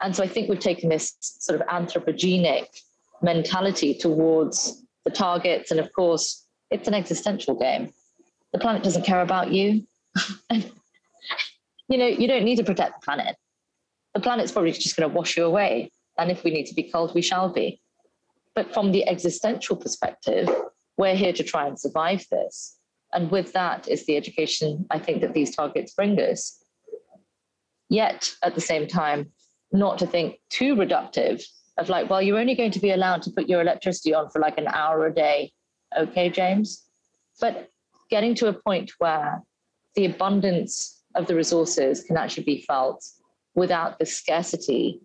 [0.00, 2.66] And so I think we've taken this sort of anthropogenic
[3.22, 5.70] mentality towards the targets.
[5.70, 7.92] And of course, it's an existential game.
[8.52, 9.86] The planet doesn't care about you.
[10.50, 13.36] you know, you don't need to protect the planet.
[14.14, 15.90] The planet's probably just going to wash you away.
[16.18, 17.80] And if we need to be culled, we shall be.
[18.54, 20.48] But from the existential perspective,
[20.96, 22.78] we're here to try and survive this.
[23.12, 26.62] And with that is the education I think that these targets bring us
[27.88, 29.30] yet at the same time,
[29.72, 31.44] not to think too reductive
[31.78, 34.40] of like, well, you're only going to be allowed to put your electricity on for
[34.40, 35.52] like an hour a day.
[35.96, 36.84] Okay, James.
[37.40, 37.70] But
[38.10, 39.42] getting to a point where
[39.96, 43.04] the abundance of the resources can actually be felt
[43.54, 45.00] without the scarcity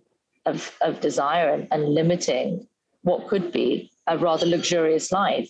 [0.45, 2.67] of, of desire and, and limiting
[3.09, 5.49] what could be a rather luxurious life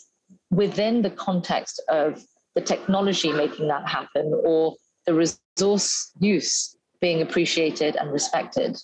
[0.49, 2.23] within the context of
[2.55, 8.77] the technology making that happen or the resource use being appreciated and respected.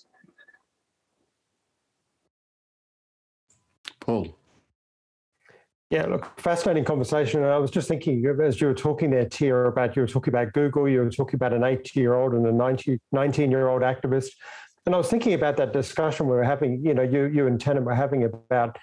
[4.00, 4.36] Paul.
[5.90, 7.42] Yeah, look, fascinating conversation.
[7.44, 10.34] And I was just thinking as you were talking there, Tia, about you were talking
[10.34, 13.82] about Google, you were talking about an 80 year old and a 19 year old
[13.82, 14.30] activist.
[14.86, 17.60] And I was thinking about that discussion we were having, you know, you, you and
[17.60, 18.78] Tennant were having about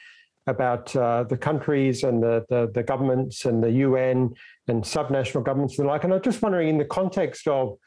[0.45, 4.33] about uh, the countries and the, the, the governments and the UN
[4.67, 6.03] and subnational governments and the like.
[6.03, 7.77] And I was just wondering, in the context of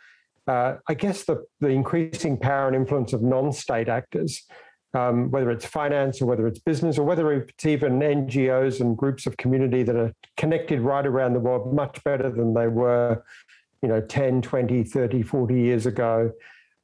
[0.46, 4.46] uh, I guess the, the increasing power and influence of non-state actors,
[4.94, 9.26] um, whether it's finance or whether it's business or whether it's even NGOs and groups
[9.26, 13.22] of community that are connected right around the world much better than they were,
[13.82, 16.32] you know, 10, 20, 30, 40 years ago,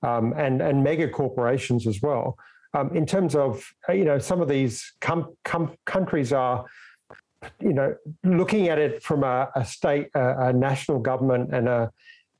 [0.02, 2.36] um, and, and mega corporations as well.
[2.74, 6.64] Um, in terms of, you know, some of these com- com- countries are,
[7.60, 11.90] you know, looking at it from a, a state, a, a national government and a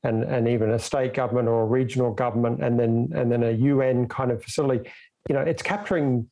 [0.05, 3.51] and, and even a state government or a regional government and then and then a
[3.51, 4.89] UN kind of facility,
[5.29, 6.27] you know, it's capturing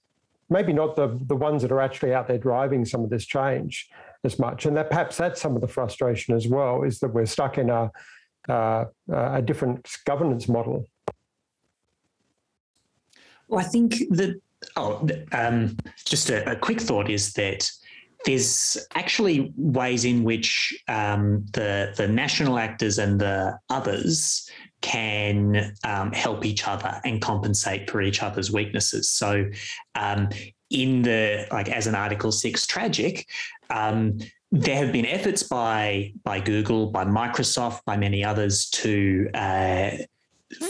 [0.51, 3.89] maybe not the, the ones that are actually out there driving some of this change
[4.23, 4.65] as much.
[4.65, 7.69] And that perhaps that's some of the frustration as well, is that we're stuck in
[7.69, 7.89] a,
[8.49, 10.87] uh, a different governance model.
[13.51, 14.41] Well, I think that,
[14.77, 17.69] oh, um, just a, a quick thought is that
[18.23, 26.13] there's actually ways in which um, the the national actors and the others can um,
[26.13, 29.09] help each other and compensate for each other's weaknesses.
[29.09, 29.49] So,
[29.95, 30.29] um,
[30.69, 33.27] in the like as an Article Six tragic.
[33.69, 34.17] Um,
[34.53, 39.91] there have been efforts by by Google, by Microsoft, by many others to uh,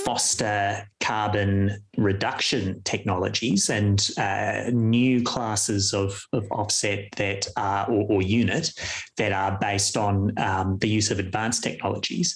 [0.05, 8.21] foster carbon reduction technologies and uh, new classes of, of offset that are or, or,
[8.21, 8.71] unit
[9.17, 12.35] that are based on um, the use of advanced technologies.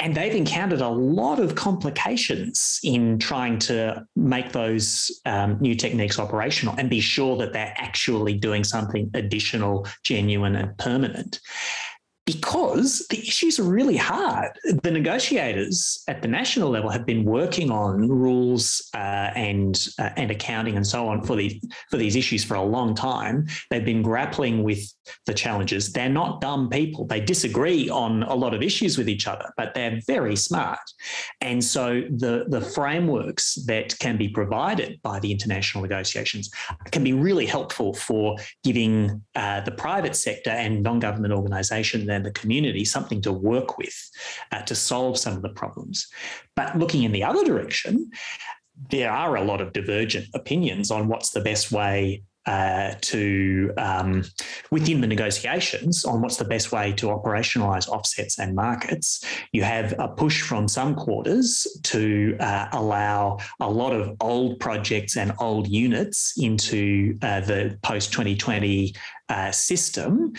[0.00, 6.18] And they've encountered a lot of complications in trying to make those um, new techniques
[6.18, 11.38] operational and be sure that they're actually doing something additional, genuine, and permanent
[12.26, 14.58] because the issues are really hard.
[14.82, 20.30] The negotiators at the national level have been working on rules uh, and uh, and
[20.30, 21.60] accounting and so on for these
[21.90, 23.46] for these issues for a long time.
[23.70, 24.90] They've been grappling with
[25.26, 25.92] the challenges.
[25.92, 27.06] They're not dumb people.
[27.06, 30.78] They disagree on a lot of issues with each other, but they're very smart.
[31.42, 36.50] And so the the frameworks that can be provided by the international negotiations
[36.90, 42.30] can be really helpful for giving uh, the private sector and non-government organisations and the
[42.32, 44.10] community something to work with
[44.52, 46.06] uh, to solve some of the problems.
[46.56, 48.10] But looking in the other direction,
[48.90, 54.22] there are a lot of divergent opinions on what's the best way uh, to um,
[54.70, 59.24] within the negotiations on what's the best way to operationalize offsets and markets.
[59.52, 65.16] You have a push from some quarters to uh, allow a lot of old projects
[65.16, 68.94] and old units into uh, the post 2020
[69.28, 70.32] uh, system,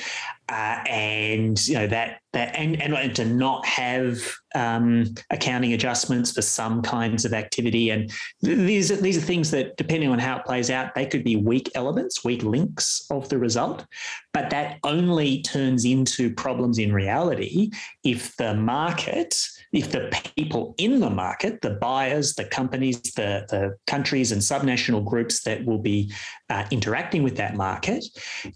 [0.50, 4.20] uh, and you know that that and, and to not have
[4.54, 8.12] um, accounting adjustments for some kinds of activity, and
[8.42, 11.36] these are, these are things that, depending on how it plays out, they could be
[11.36, 13.86] weak elements, weak links of the result,
[14.34, 17.72] but that only turns into problems in reality
[18.04, 19.36] if the market
[19.76, 25.04] if the people in the market, the buyers, the companies, the, the countries and subnational
[25.06, 26.12] groups that will be
[26.50, 28.06] uh, interacting with that market,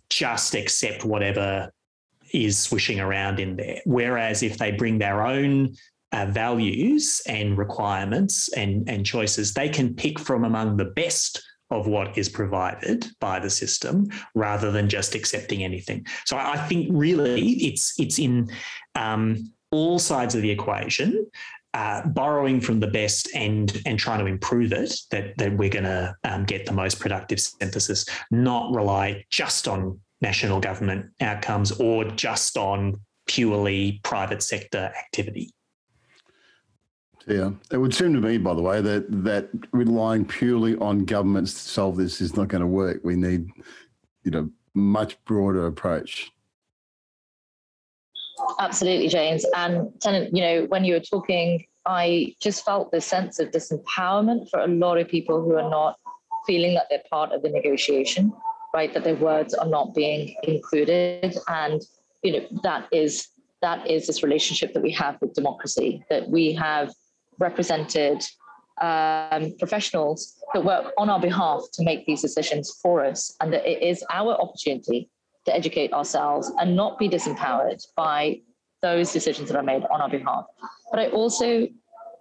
[0.09, 1.71] just accept whatever
[2.31, 3.81] is swishing around in there.
[3.85, 5.75] Whereas if they bring their own
[6.13, 11.85] uh, values and requirements and, and choices, they can pick from among the best of
[11.85, 16.05] what is provided by the system rather than just accepting anything.
[16.25, 18.49] So I think really it's it's in
[18.95, 21.27] um, all sides of the equation,
[21.73, 25.85] uh, borrowing from the best and and trying to improve it, that that we're going
[25.85, 32.03] to um, get the most productive synthesis, not rely just on national government outcomes or
[32.03, 35.51] just on purely private sector activity.
[37.27, 41.53] Yeah, it would seem to me, by the way, that that relying purely on governments
[41.53, 43.01] to solve this is not going to work.
[43.03, 43.47] We need,
[44.23, 46.31] you know, much broader approach.
[48.59, 49.45] Absolutely, James.
[49.55, 54.49] And Tennant, you know, when you were talking, I just felt this sense of disempowerment
[54.49, 55.97] for a lot of people who are not
[56.45, 58.33] feeling that they're part of the negotiation,
[58.73, 58.93] right?
[58.93, 61.37] That their words are not being included.
[61.47, 61.81] And,
[62.23, 63.27] you know, that is
[63.61, 66.93] that is this relationship that we have with democracy, that we have
[67.39, 68.23] represented
[68.79, 73.65] um, professionals that work on our behalf to make these decisions for us, and that
[73.69, 75.09] it is our opportunity
[75.49, 78.41] to educate ourselves and not be disempowered by
[78.81, 80.45] those decisions that are made on our behalf.
[80.91, 81.67] But I also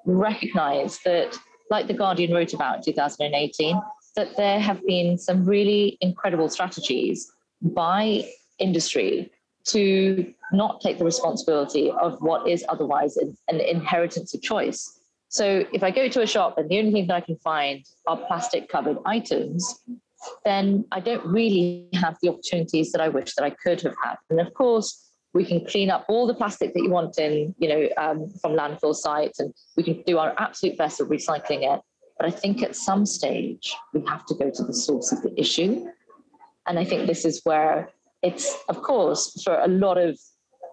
[0.05, 1.39] recognize that,
[1.71, 3.81] like The Guardian wrote about in 2018,
[4.17, 7.31] that there have been some really incredible strategies
[7.63, 8.25] by
[8.59, 9.31] industry
[9.67, 15.01] to not take the responsibility of what is otherwise an inheritance of choice.
[15.29, 17.85] So if I go to a shop and the only thing that I can find
[18.07, 19.83] are plastic covered items,
[20.45, 24.17] then I don't really have the opportunities that I wish that I could have had.
[24.31, 27.69] And of course, we can clean up all the plastic that you want in, you
[27.69, 31.81] know, um, from landfill sites, and we can do our absolute best of recycling it.
[32.19, 35.39] But I think at some stage we have to go to the source of the
[35.39, 35.87] issue,
[36.67, 37.91] and I think this is where
[38.23, 40.19] it's, of course, for a lot of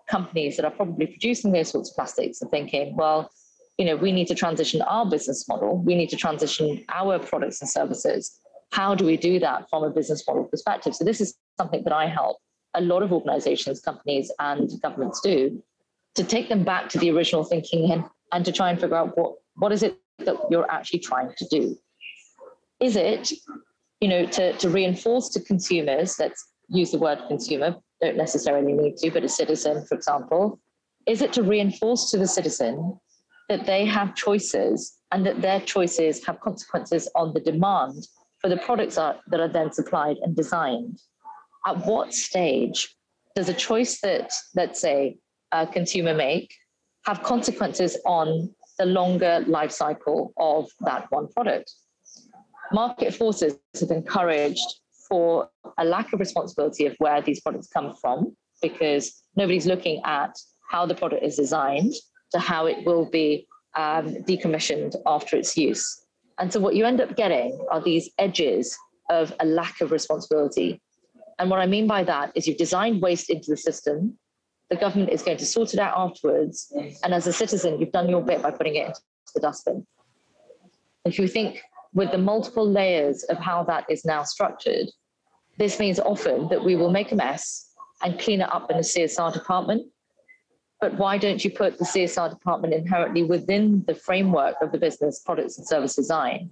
[0.10, 3.30] companies that are probably producing those sorts of plastics are thinking, well,
[3.78, 7.62] you know, we need to transition our business model, we need to transition our products
[7.62, 8.39] and services
[8.76, 10.93] how do we do that from a business model perspective?
[10.93, 12.39] So this is something that I help
[12.73, 15.63] a lot of organizations, companies, and governments do
[16.15, 18.03] to take them back to the original thinking and,
[18.34, 21.45] and to try and figure out what, what is it that you're actually trying to
[21.49, 21.78] do.
[22.82, 23.32] Is it,
[24.01, 28.97] you know, to, to reinforce to consumers, let's use the word consumer, don't necessarily need
[28.97, 30.59] to, but a citizen, for example,
[31.07, 32.99] is it to reinforce to the citizen
[33.47, 38.05] that they have choices and that their choices have consequences on the demand
[38.46, 41.00] for the products are, that are then supplied and designed,
[41.66, 42.96] at what stage
[43.36, 45.18] does a choice that, let's say,
[45.52, 46.54] a consumer make
[47.08, 51.74] have consequences on the longer life cycle of that one product?
[52.72, 54.76] Market forces have encouraged
[55.10, 60.38] for a lack of responsibility of where these products come from because nobody's looking at
[60.70, 61.93] how the product is designed
[62.32, 66.05] to how it will be um, decommissioned after its use.
[66.40, 68.78] And so what you end up getting are these edges
[69.10, 70.82] of a lack of responsibility.
[71.40, 74.18] And what I mean by that is you've designed waste into the system,
[74.70, 76.74] the government is going to sort it out afterwards.
[77.04, 79.00] And as a citizen, you've done your bit by putting it into
[79.34, 79.86] the dustbin.
[81.06, 81.62] If you think
[81.94, 84.88] with the multiple layers of how that is now structured,
[85.58, 87.72] this means often that we will make a mess
[88.04, 89.88] and clean it up in the CSR department.
[90.86, 95.20] But why don't you put the CSR department inherently within the framework of the business
[95.20, 96.52] products and service design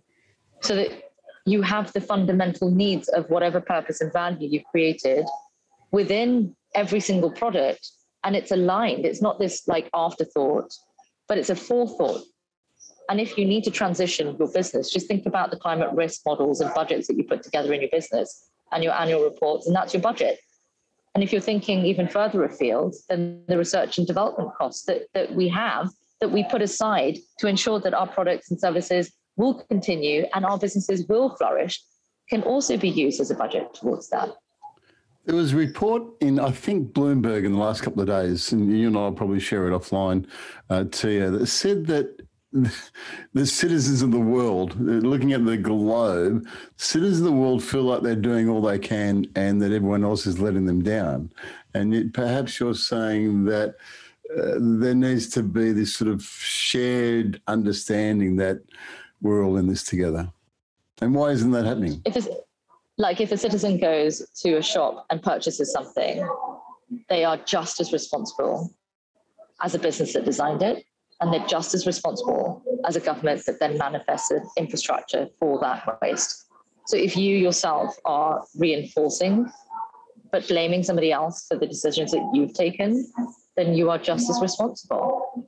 [0.60, 0.90] so that
[1.46, 5.24] you have the fundamental needs of whatever purpose and value you've created
[5.92, 7.92] within every single product
[8.24, 9.06] and it's aligned.
[9.06, 10.74] It's not this like afterthought,
[11.28, 12.24] but it's a forethought.
[13.10, 16.60] And if you need to transition your business, just think about the climate risk models
[16.60, 19.94] and budgets that you put together in your business and your annual reports, and that's
[19.94, 20.40] your budget.
[21.16, 25.34] And if you're thinking even further afield, then the research and development costs that, that
[25.34, 25.90] we have
[26.20, 30.58] that we put aside to ensure that our products and services will continue and our
[30.58, 31.84] businesses will flourish
[32.30, 34.30] can also be used as a budget towards that.
[35.26, 38.78] There was a report in, I think, Bloomberg in the last couple of days, and
[38.78, 40.28] you and I will probably share it offline,
[40.70, 42.26] uh, Tia, that said that
[43.34, 46.48] the citizens of the world, looking at the globe,
[46.78, 50.28] citizens of the world feel like they're doing all they can and that everyone else
[50.28, 51.32] is letting them down.
[51.74, 53.76] And yet perhaps you're saying that
[54.32, 58.60] uh, there needs to be this sort of shared understanding that
[59.22, 60.32] we're all in this together.
[61.02, 62.02] And why isn't that happening?
[62.06, 62.28] If
[63.00, 66.28] like if a citizen goes to a shop and purchases something,
[67.10, 68.72] they are just as responsible
[69.62, 70.86] as a business that designed it,
[71.24, 76.48] and they're just as responsible as a government that then manifested infrastructure for that waste.
[76.86, 79.50] So if you yourself are reinforcing
[80.34, 83.10] but blaming somebody else for the decisions that you've taken,
[83.56, 85.48] then you are just as responsible.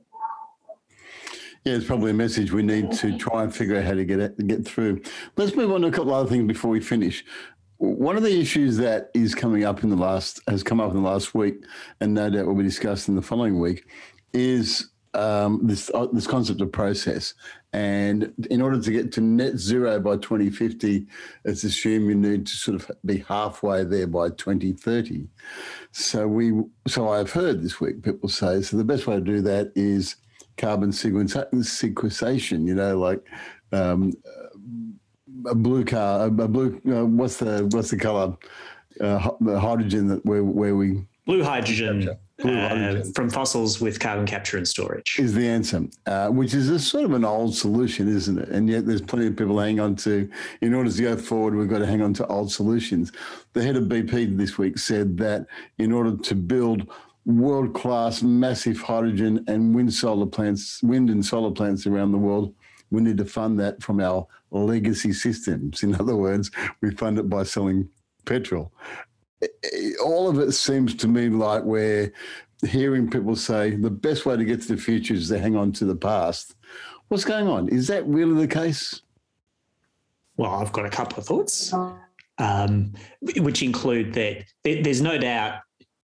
[1.64, 4.20] Yeah, it's probably a message we need to try and figure out how to get
[4.20, 5.02] it, get through.
[5.36, 7.22] Let's move on to a couple other things before we finish.
[7.76, 11.02] One of the issues that is coming up in the last has come up in
[11.02, 11.56] the last week,
[12.00, 13.84] and no doubt will be discussed in the following week,
[14.32, 17.34] is um, this uh, this concept of process.
[17.72, 21.06] And in order to get to net zero by 2050,
[21.44, 25.26] it's assumed you need to sort of be halfway there by 2030.
[25.92, 26.52] So we,
[26.86, 30.16] so I've heard this week people say so the best way to do that is
[30.56, 33.22] carbon sequestration, you know, like
[33.72, 34.12] um,
[35.46, 38.36] a blue car, a blue, uh, what's the, what's the color?
[39.00, 41.04] Uh, the hydrogen that where, where we.
[41.26, 42.16] Blue hydrogen.
[42.38, 46.68] Blue uh, from fossils with carbon capture and storage is the answer, uh, which is
[46.68, 48.50] a sort of an old solution, isn't it?
[48.50, 50.28] And yet there's plenty of people hang on to.
[50.60, 53.12] In order to go forward, we've got to hang on to old solutions.
[53.54, 55.46] The head of BP this week said that
[55.78, 56.90] in order to build
[57.26, 62.54] world class massive hydrogen and wind solar plants, wind and solar plants around the world.
[62.90, 65.82] We need to fund that from our legacy systems.
[65.82, 67.88] In other words, we fund it by selling
[68.24, 68.72] petrol.
[70.02, 72.12] All of it seems to me like we're
[72.66, 75.72] hearing people say the best way to get to the future is to hang on
[75.72, 76.54] to the past.
[77.08, 77.68] What's going on?
[77.68, 79.02] Is that really the case?
[80.36, 81.72] Well, I've got a couple of thoughts,
[82.38, 82.92] um,
[83.38, 85.60] which include that there's no doubt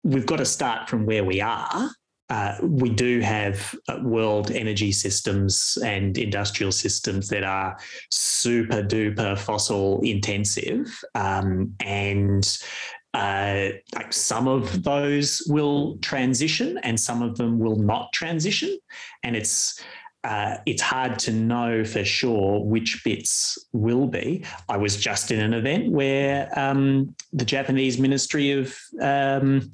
[0.05, 1.91] we've got to start from where we are.
[2.29, 7.77] Uh, we do have uh, world energy systems and industrial systems that are
[8.11, 10.89] super duper fossil intensive.
[11.15, 12.59] Um, and
[13.15, 18.79] uh, like some of those will transition and some of them will not transition.
[19.23, 19.83] And it's
[20.25, 24.45] uh, it's hard to know for sure which bits will be.
[24.69, 29.73] I was just in an event where um, the Japanese Ministry of um,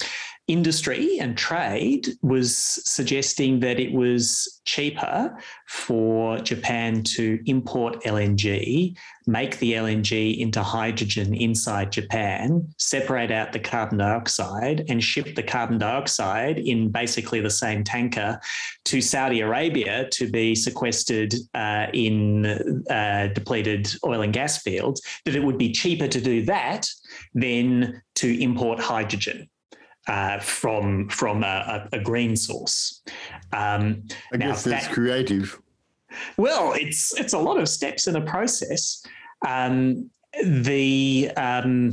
[0.48, 8.96] industry and trade was suggesting that it was cheaper for Japan to import LNG,
[9.26, 15.42] make the LNG into hydrogen inside Japan, separate out the carbon dioxide, and ship the
[15.42, 18.40] carbon dioxide in basically the same tanker
[18.86, 25.36] to Saudi Arabia to be sequestered uh, in uh, depleted oil and gas fields, that
[25.36, 26.88] it would be cheaper to do that
[27.34, 29.46] than to import hydrogen
[30.08, 33.02] uh, from from a, a, green source.
[33.52, 35.60] Um, I guess that's that, creative.
[36.36, 39.04] Well, it's it's a lot of steps in a process.
[39.46, 40.10] Um,
[40.42, 41.92] the um,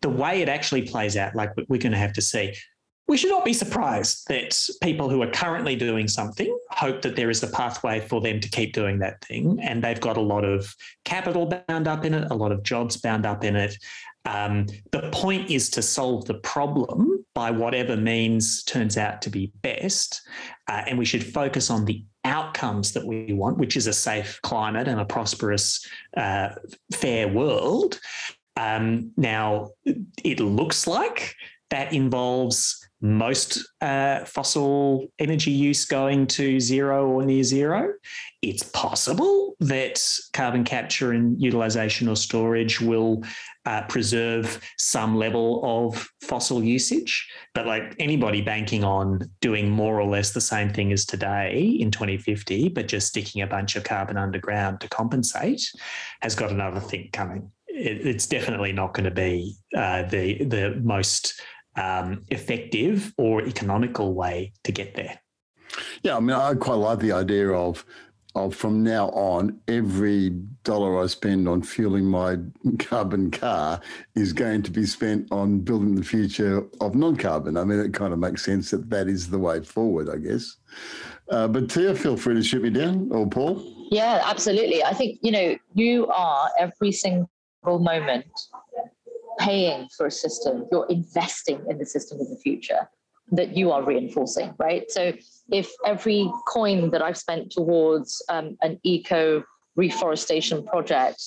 [0.00, 2.54] the way it actually plays out, like we're going to have to see.
[3.06, 7.28] We should not be surprised that people who are currently doing something hope that there
[7.28, 9.58] is a pathway for them to keep doing that thing.
[9.60, 10.74] And they've got a lot of
[11.04, 13.76] capital bound up in it, a lot of jobs bound up in it.
[14.24, 19.52] Um, the point is to solve the problem by whatever means turns out to be
[19.62, 20.22] best.
[20.68, 24.38] Uh, and we should focus on the outcomes that we want, which is a safe
[24.42, 26.50] climate and a prosperous, uh,
[26.92, 28.00] fair world.
[28.56, 31.34] Um, now, it looks like
[31.70, 37.92] that involves most uh, fossil energy use going to zero or near zero.
[38.40, 43.22] It's possible that carbon capture and utilization or storage will
[43.66, 47.28] uh, preserve some level of fossil usage.
[47.54, 51.90] But like anybody banking on doing more or less the same thing as today in
[51.90, 55.62] 2050, but just sticking a bunch of carbon underground to compensate,
[56.20, 57.50] has got another thing coming.
[57.68, 61.40] It, it's definitely not going to be uh, the the most
[61.76, 65.18] um, effective or economical way to get there.
[66.02, 67.84] Yeah, I mean, I quite like the idea of
[68.34, 70.30] of from now on, every
[70.64, 72.38] dollar I spend on fueling my
[72.78, 73.80] carbon car
[74.14, 77.56] is going to be spent on building the future of non-carbon.
[77.56, 80.56] I mean, it kind of makes sense that that is the way forward, I guess.
[81.30, 83.62] Uh, but Tia, feel free to shoot me down, or Paul.
[83.90, 84.82] Yeah, absolutely.
[84.82, 87.28] I think you know you are every single
[87.64, 88.26] moment
[89.38, 92.88] paying for a system, you're investing in the system of the future
[93.32, 94.90] that you are reinforcing, right?
[94.90, 95.12] So
[95.50, 99.44] if every coin that I've spent towards um, an eco
[99.76, 101.22] reforestation project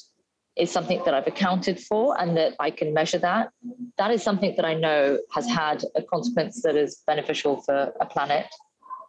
[0.55, 3.49] is something that I've accounted for and that I can measure that,
[3.97, 8.05] that is something that I know has had a consequence that is beneficial for a
[8.05, 8.47] planet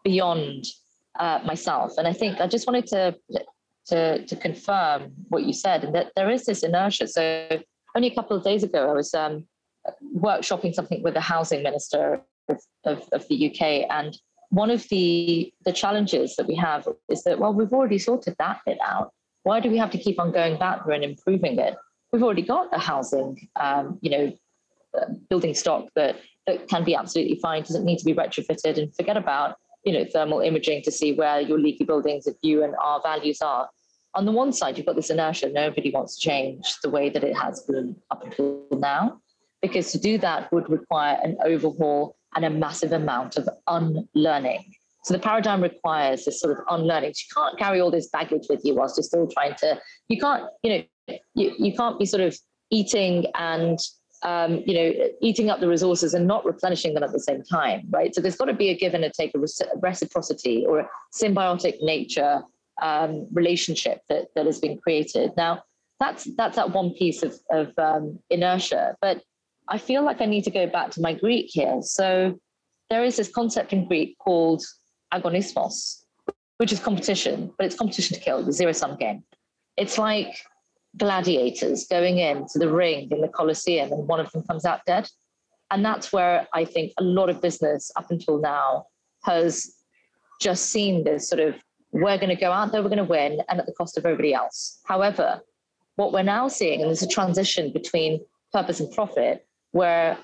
[0.05, 0.65] beyond
[1.19, 1.95] uh, myself.
[1.99, 3.17] And I think I just wanted to,
[3.87, 7.09] to, to confirm what you said and that there is this inertia.
[7.09, 7.63] So
[7.97, 9.47] only a couple of days ago, I was um,
[10.17, 14.17] workshopping something with the housing minister of, of, of, the UK, and
[14.51, 18.61] one of the the challenges that we have is that well, we've already sorted that
[18.67, 19.13] bit out.
[19.43, 21.77] Why do we have to keep on going back and improving it?
[22.13, 24.33] We've already got a housing, um, you know,
[24.99, 27.63] uh, building stock that that can be absolutely fine.
[27.63, 31.41] Doesn't need to be retrofitted, and forget about you know thermal imaging to see where
[31.41, 33.69] your leaky buildings, if you and our values are
[34.15, 35.51] on the one side, you've got this inertia.
[35.51, 39.21] Nobody wants to change the way that it has been up until now,
[39.63, 44.75] because to do that would require an overhaul and a massive amount of unlearning.
[45.05, 47.11] So the paradigm requires this sort of unlearning.
[47.11, 49.81] You can't carry all this baggage with you whilst you're still trying to.
[50.09, 52.37] You can't, you know, you, you can't be sort of
[52.71, 53.79] eating and
[54.23, 57.83] um, you know, eating up the resources and not replenishing them at the same time,
[57.91, 58.15] right?
[58.15, 59.39] So there's got to be a give and a take, a
[59.77, 62.43] reciprocity or a symbiotic nature
[62.83, 65.33] um, relationship that, that has been created.
[65.37, 65.63] Now,
[66.01, 68.97] that's that's that one piece of, of um, inertia.
[69.01, 69.23] But
[69.69, 71.81] I feel like I need to go back to my Greek here.
[71.83, 72.39] So
[72.91, 74.65] there is this concept in Greek called
[75.13, 76.05] agonismos,
[76.57, 79.25] which is competition, but it's competition to kill, the zero sum game.
[79.77, 80.39] It's like
[80.97, 85.09] gladiators going into the ring in the Colosseum and one of them comes out dead.
[85.71, 88.87] And that's where I think a lot of business up until now
[89.25, 89.75] has
[90.41, 91.57] just seen this sort of
[91.93, 94.05] we're going to go out there, we're going to win, and at the cost of
[94.05, 94.81] everybody else.
[94.85, 95.41] However,
[95.97, 98.21] what we're now seeing, and there's a transition between
[98.53, 100.19] purpose and profit, where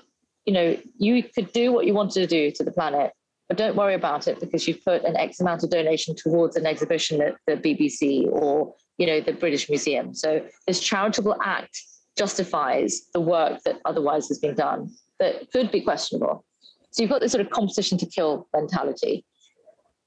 [0.45, 3.11] you know you could do what you wanted to do to the planet,
[3.47, 6.65] but don't worry about it because you've put an X amount of donation towards an
[6.65, 10.13] exhibition at the BBC or you know the British Museum.
[10.13, 11.79] So this charitable act
[12.17, 14.89] justifies the work that otherwise has been done
[15.19, 16.45] that could be questionable.
[16.91, 19.25] So you've got this sort of competition to kill mentality.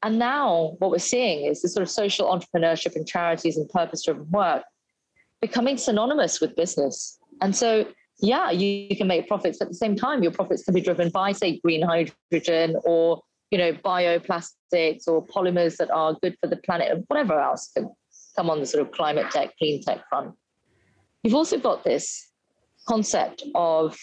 [0.02, 4.04] And now what we're seeing is the sort of social entrepreneurship and charities and purpose
[4.04, 4.62] driven work
[5.40, 7.18] becoming synonymous with business.
[7.40, 7.86] And so,
[8.20, 11.08] yeah, you, you, can make profits, at the same time, your profits can be driven
[11.10, 16.56] by, say, green hydrogen or, you know, bioplastics or polymers that are good for the
[16.56, 17.88] planet and whatever else can
[18.36, 20.34] come on the sort of climate tech, clean tech front.
[21.22, 22.28] You've also got this
[22.88, 23.96] concept of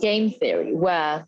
[0.00, 1.26] game theory where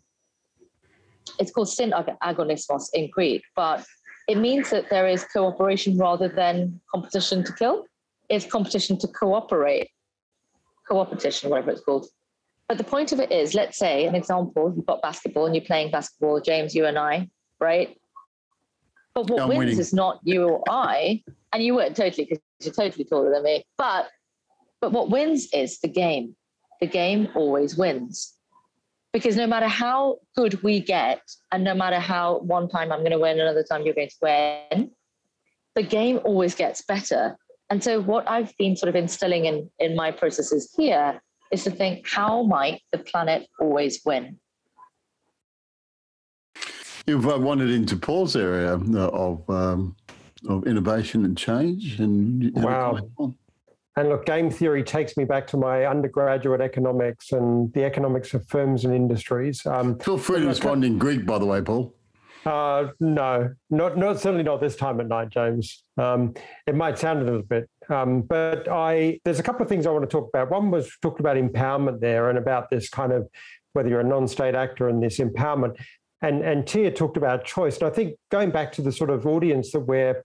[1.39, 1.91] it's called syn
[2.23, 3.83] agonismos in Greek, but
[4.27, 7.85] it means that there is cooperation rather than competition to kill.
[8.29, 9.89] It's competition to cooperate,
[10.87, 12.07] co-opetition, whatever it's called.
[12.67, 15.65] But the point of it is, let's say an example, you've got basketball and you're
[15.65, 17.29] playing basketball, James, you and I,
[17.59, 17.97] right?
[19.13, 19.79] But what wins winning.
[19.79, 21.21] is not you or I,
[21.51, 23.65] and you weren't totally because you're totally taller than me.
[23.77, 24.07] But
[24.79, 26.35] but what wins is the game.
[26.79, 28.35] The game always wins
[29.13, 31.21] because no matter how good we get,
[31.51, 34.15] and no matter how one time I'm going to win, another time you're going to
[34.21, 34.91] win,
[35.75, 37.37] the game always gets better.
[37.71, 41.21] And so, what I've been sort of instilling in, in my processes here
[41.53, 44.37] is to think, how might the planet always win?
[47.07, 49.95] You've uh, wandered into Paul's area of um,
[50.49, 52.99] of innovation and change, and wow.
[53.97, 58.45] And look, game theory takes me back to my undergraduate economics and the economics of
[58.47, 59.65] firms and industries.
[59.65, 61.93] Um, Feel free to respond in Greek, by the way, Paul.
[62.45, 65.83] Uh, no, not, not certainly not this time at night, James.
[65.97, 66.33] Um,
[66.65, 69.91] it might sound a little bit, um, but I there's a couple of things I
[69.91, 70.49] want to talk about.
[70.49, 73.27] One was talked about empowerment there and about this kind of
[73.73, 75.79] whether you're a non-state actor and this empowerment.
[76.23, 77.77] And and Tia talked about choice.
[77.77, 80.23] And I think going back to the sort of audience that we're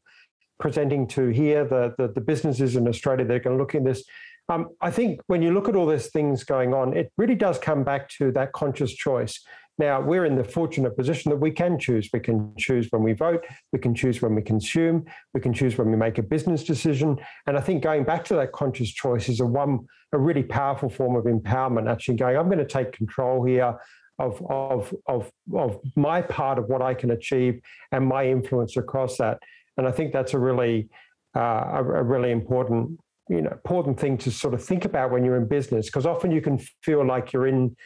[0.58, 3.84] presenting to here, the the, the businesses in Australia that are going to look in
[3.84, 4.04] this.
[4.48, 7.58] Um, I think when you look at all these things going on, it really does
[7.58, 9.44] come back to that conscious choice.
[9.78, 12.08] Now, we're in the fortunate position that we can choose.
[12.12, 15.04] We can choose when we vote, we can choose when we consume,
[15.34, 17.18] we can choose when we make a business decision.
[17.46, 20.88] And I think going back to that conscious choice is a one a really powerful
[20.88, 23.76] form of empowerment, actually going, I'm going to take control here
[24.18, 27.60] of, of, of, of my part of what I can achieve
[27.92, 29.40] and my influence across that.
[29.76, 30.88] And I think that's a really
[31.36, 32.98] uh, a, a really important
[33.28, 36.30] you know important thing to sort of think about when you're in business because often
[36.30, 37.76] you can feel like you're in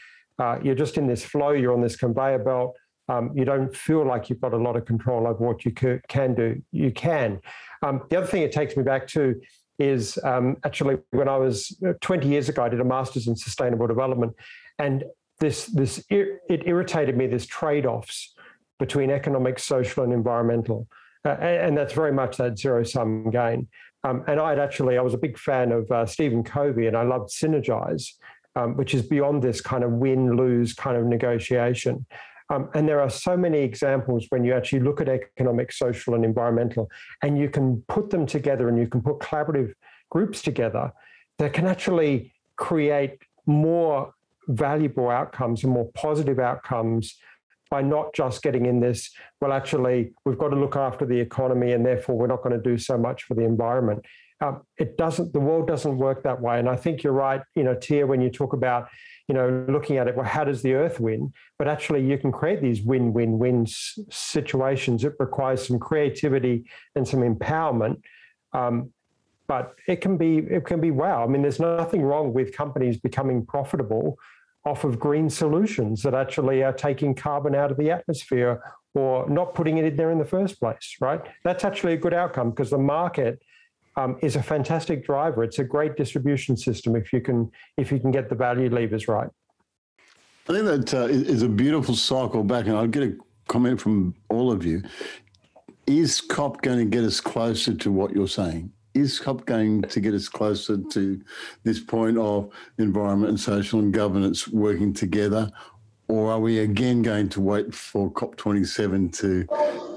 [0.41, 2.77] uh, you're just in this flow you're on this conveyor belt.
[3.09, 6.35] Um, you don't feel like you've got a lot of control over what you can
[6.35, 6.63] do.
[6.71, 7.41] You can.
[7.83, 9.41] Um, the other thing it takes me back to
[9.81, 13.35] is um, actually when i was uh, 20 years ago i did a master's in
[13.35, 14.35] sustainable development
[14.79, 15.05] and
[15.39, 18.35] this this it irritated me this trade-offs
[18.79, 20.87] between economic social and environmental.
[21.25, 23.69] Uh, and that's very much that zero sum gain
[24.05, 27.03] um, and I'd actually, I was a big fan of uh, Stephen Covey and I
[27.03, 28.13] loved Synergize,
[28.61, 32.05] um, which is beyond this kind of win lose kind of negotiation.
[32.51, 36.25] Um, and there are so many examples when you actually look at economic, social, and
[36.25, 36.91] environmental,
[37.23, 39.73] and you can put them together and you can put collaborative
[40.11, 40.93] groups together
[41.39, 44.13] that can actually create more
[44.49, 47.17] valuable outcomes and more positive outcomes
[47.71, 51.71] by not just getting in this, well, actually, we've got to look after the economy
[51.71, 54.05] and therefore we're not going to do so much for the environment.
[54.41, 56.59] Um, it doesn't, the world doesn't work that way.
[56.59, 58.89] And I think you're right, you know, Tia, when you talk about,
[59.29, 61.33] you know, looking at it, well, how does the earth win?
[61.59, 63.67] But actually, you can create these win win win
[64.11, 65.05] situations.
[65.05, 66.65] It requires some creativity
[66.97, 68.01] and some empowerment.
[68.53, 68.93] Um,
[69.47, 71.25] but it can be it can be wow.
[71.25, 74.17] I mean, there's nothing wrong with companies becoming profitable
[74.65, 78.63] off of green solutions that actually are taking carbon out of the atmosphere
[78.95, 81.21] or not putting it in there in the first place, right?
[81.45, 83.43] That's actually a good outcome because the market
[83.97, 85.43] um, is a fantastic driver.
[85.45, 89.09] It's a great distribution system if you can if you can get the value levers
[89.09, 89.29] right.
[90.49, 93.17] I think that uh, is a beautiful cycle back, and I'll get a
[93.49, 94.83] comment from all of you.
[95.87, 98.73] Is COP going to get us closer to what you're saying?
[98.95, 101.21] is COP going to get us closer to
[101.63, 105.51] this point of environment and social and governance working together?
[106.09, 109.47] Or are we again going to wait for COP27 to?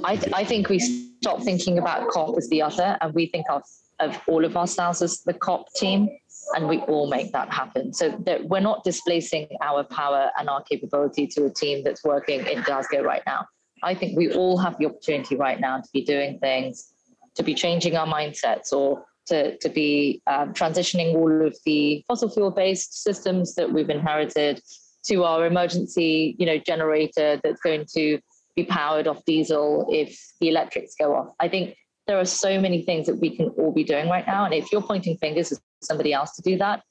[0.04, 3.46] I, th- I think we stop thinking about COP as the other and we think
[3.50, 3.64] of,
[4.04, 6.10] of all of ourselves as the COP team
[6.56, 7.94] and we all make that happen.
[7.94, 12.46] So that we're not displacing our power and our capability to a team that's working
[12.46, 13.48] in Glasgow right now.
[13.82, 16.94] I think we all have the opportunity right now to be doing things
[17.36, 22.30] to be changing our mindsets or to, to be um, transitioning all of the fossil
[22.30, 24.62] fuel based systems that we've inherited
[25.06, 28.20] to our emergency you know generator that's going to
[28.56, 31.76] be powered off diesel if the electrics go off i think
[32.06, 34.72] there are so many things that we can all be doing right now and if
[34.72, 36.84] you're pointing fingers at somebody else to do that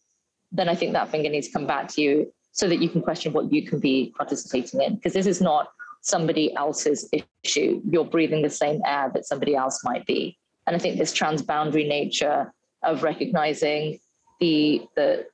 [0.50, 3.00] then i think that finger needs to come back to you so that you can
[3.00, 5.68] question what you can be participating in because this is not
[6.02, 7.08] somebody else's
[7.44, 7.80] issue.
[7.88, 10.36] You're breathing the same air that somebody else might be.
[10.66, 12.52] And I think this transboundary nature
[12.82, 13.98] of recognizing
[14.40, 15.26] the the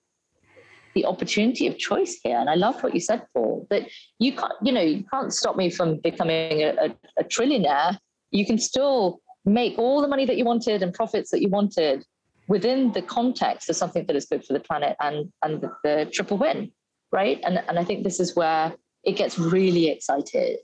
[0.94, 2.38] the opportunity of choice here.
[2.38, 5.54] And I love what you said, Paul, that you can't, you know, you can't stop
[5.54, 7.98] me from becoming a, a, a trillionaire.
[8.30, 12.04] You can still make all the money that you wanted and profits that you wanted
[12.48, 16.10] within the context of something that is good for the planet and and the, the
[16.12, 16.70] triple win,
[17.12, 17.40] right?
[17.44, 18.74] And and I think this is where
[19.04, 20.58] it gets really excited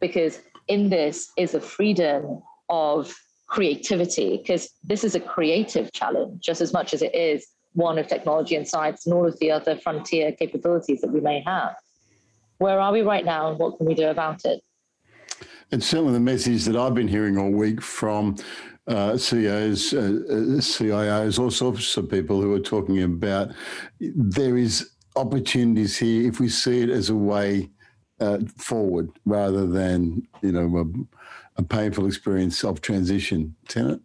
[0.00, 3.14] because in this is a freedom of
[3.46, 8.08] creativity because this is a creative challenge just as much as it is one of
[8.08, 11.76] technology and science and all of the other frontier capabilities that we may have.
[12.58, 14.62] Where are we right now and what can we do about it?
[15.72, 18.36] It's certainly the message that I've been hearing all week from
[18.86, 23.50] uh, CEOs, uh, uh CIOs, all sorts of people who are talking about
[23.98, 27.68] there is opportunities here if we see it as a way
[28.20, 33.56] uh, forward rather than you know a, a painful experience of transition.
[33.68, 34.02] Tennant.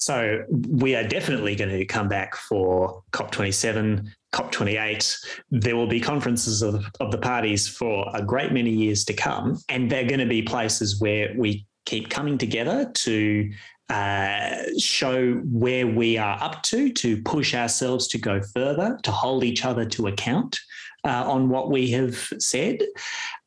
[0.00, 5.24] So we are definitely going to come back for COP27, COP28.
[5.50, 9.58] There will be conferences of, of the parties for a great many years to come,
[9.68, 13.52] and they're going to be places where we keep coming together to
[13.90, 19.44] uh, show where we are up to, to push ourselves to go further, to hold
[19.44, 20.58] each other to account
[21.04, 22.78] uh, on what we have said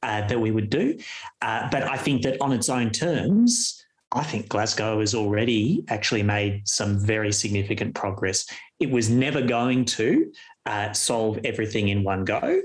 [0.03, 0.99] uh, that we would do.
[1.41, 3.83] Uh, but I think that on its own terms,
[4.13, 8.45] I think Glasgow has already actually made some very significant progress.
[8.79, 10.31] It was never going to
[10.65, 12.61] uh, solve everything in one go,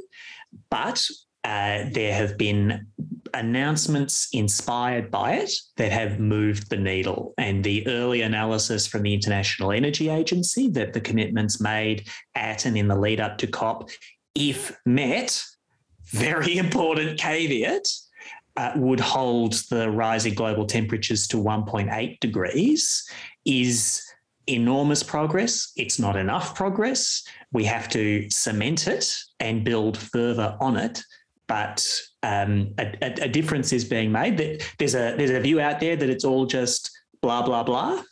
[0.71, 1.05] but
[1.45, 2.87] uh, there have been
[3.33, 7.33] announcements inspired by it that have moved the needle.
[7.39, 12.77] And the early analysis from the International Energy Agency that the commitments made at and
[12.77, 13.91] in the lead up to COP,
[14.35, 15.43] if met,
[16.07, 17.89] very important caveat,
[18.59, 23.09] uh, would hold the rising global temperatures to 1.8 degrees
[23.45, 24.03] is
[24.49, 25.71] enormous progress.
[25.77, 27.23] It's not enough progress.
[27.53, 31.01] We have to cement it and build further on it.
[31.47, 31.89] But
[32.25, 34.63] um, a, a, difference is being made.
[34.79, 36.91] There's a there's a view out there that it's all just
[37.23, 38.03] blah blah blah,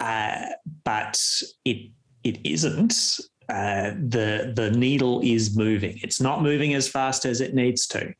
[0.00, 0.46] uh,
[0.82, 1.22] but
[1.64, 1.92] it
[2.24, 3.20] it isn't.
[3.48, 6.00] Uh, the the needle is moving.
[6.02, 8.12] It's not moving as fast as it needs to.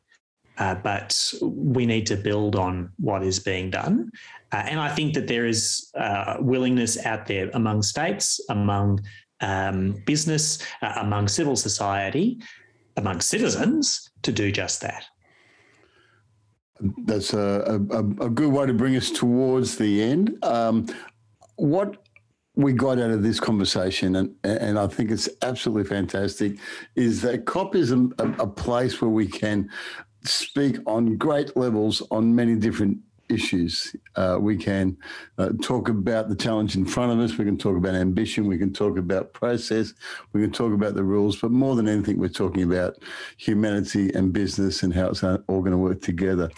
[0.59, 4.11] Uh, but we need to build on what is being done.
[4.51, 8.99] Uh, and I think that there is uh, willingness out there among states, among
[9.41, 12.41] um, business, uh, among civil society,
[12.97, 15.05] among citizens to do just that.
[17.05, 20.37] That's a, a, a good way to bring us towards the end.
[20.43, 20.87] Um,
[21.55, 21.97] what
[22.55, 26.57] we got out of this conversation, and, and I think it's absolutely fantastic,
[26.95, 29.69] is that COP is a, a place where we can
[30.23, 32.99] speak on great levels on many different
[33.29, 33.95] issues.
[34.15, 34.97] Uh, we can
[35.37, 37.37] uh, talk about the challenge in front of us.
[37.37, 38.47] We can talk about ambition.
[38.47, 39.93] We can talk about process.
[40.33, 41.37] We can talk about the rules.
[41.37, 42.95] But more than anything, we're talking about
[43.37, 46.49] humanity and business and how it's all going to work together.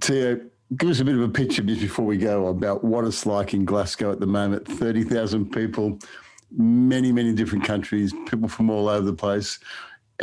[0.00, 0.40] Tia,
[0.76, 3.54] give us a bit of a picture just before we go about what it's like
[3.54, 4.66] in Glasgow at the moment.
[4.66, 5.98] 30,000 people,
[6.56, 9.58] many, many different countries, people from all over the place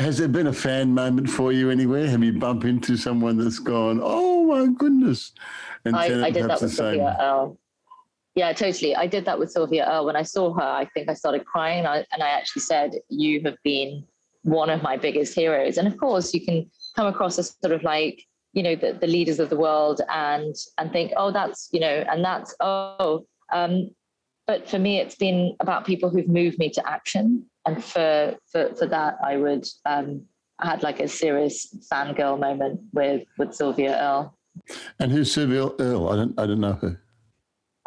[0.01, 2.07] has there been a fan moment for you anywhere?
[2.07, 5.33] Have you bumped into someone that's gone, oh my goodness?
[5.85, 7.57] And I, I did that with Sylvia Earle.
[8.35, 8.95] Yeah, totally.
[8.95, 10.05] I did that with Sylvia Earle.
[10.05, 12.95] When I saw her, I think I started crying and I, and I actually said,
[13.09, 14.05] you have been
[14.43, 15.77] one of my biggest heroes.
[15.77, 18.23] And of course, you can come across as sort of like,
[18.53, 22.03] you know, the, the leaders of the world and and think, oh, that's, you know,
[22.09, 23.91] and that's, oh, um,
[24.47, 28.73] but for me, it's been about people who've moved me to action and for for
[28.75, 30.23] for that, I would um,
[30.59, 34.37] I had like a serious fangirl moment with with Sylvia Earle.
[34.99, 36.09] And who's Sylvia Earle?
[36.09, 37.01] I don't I don't know her.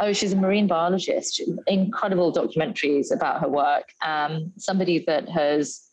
[0.00, 1.40] Oh, she's a marine biologist.
[1.68, 3.84] Incredible documentaries about her work.
[4.04, 5.88] Um, somebody that has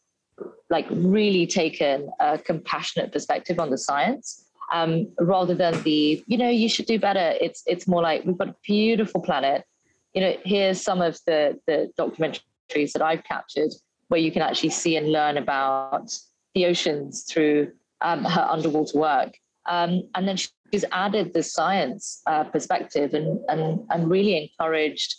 [0.72, 6.50] like really taken a compassionate perspective on the science um, rather than the you know
[6.50, 7.36] you should do better.
[7.40, 9.66] It's it's more like we've got a beautiful planet.
[10.14, 12.44] You know, here's some of the the documentary
[12.74, 13.72] that I've captured
[14.08, 16.14] where you can actually see and learn about
[16.54, 19.38] the oceans through um, her underwater work.
[19.70, 25.16] Um, and then she's added the science uh, perspective and, and, and really encouraged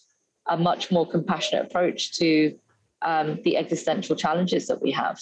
[0.46, 2.59] a much more compassionate approach to
[3.03, 5.20] um, the existential challenges that we have.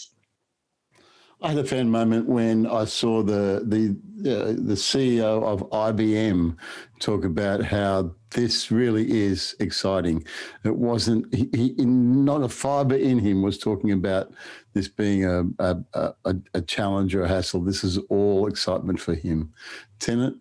[1.42, 3.96] I had a fan moment when I saw the the
[4.30, 6.56] uh, the CEO of IBM
[6.98, 10.24] talk about how this really is exciting.
[10.64, 14.32] It wasn't he, he not a fiber in him was talking about
[14.72, 17.60] this being a a, a a challenge or a hassle.
[17.60, 19.52] This is all excitement for him.
[19.98, 20.36] Tennant.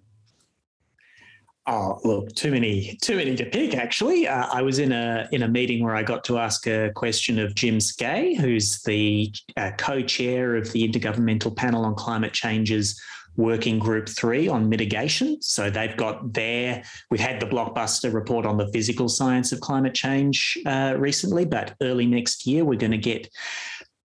[1.72, 3.76] Oh, look, too many, too many to pick.
[3.76, 6.92] Actually, uh, I was in a in a meeting where I got to ask a
[6.96, 13.00] question of Jim Skea, who's the uh, co-chair of the Intergovernmental Panel on Climate Change's
[13.40, 15.42] Working Group Three on mitigation.
[15.42, 16.84] So they've got their.
[17.10, 21.74] We've had the blockbuster report on the physical science of climate change uh, recently, but
[21.82, 23.30] early next year we're going to get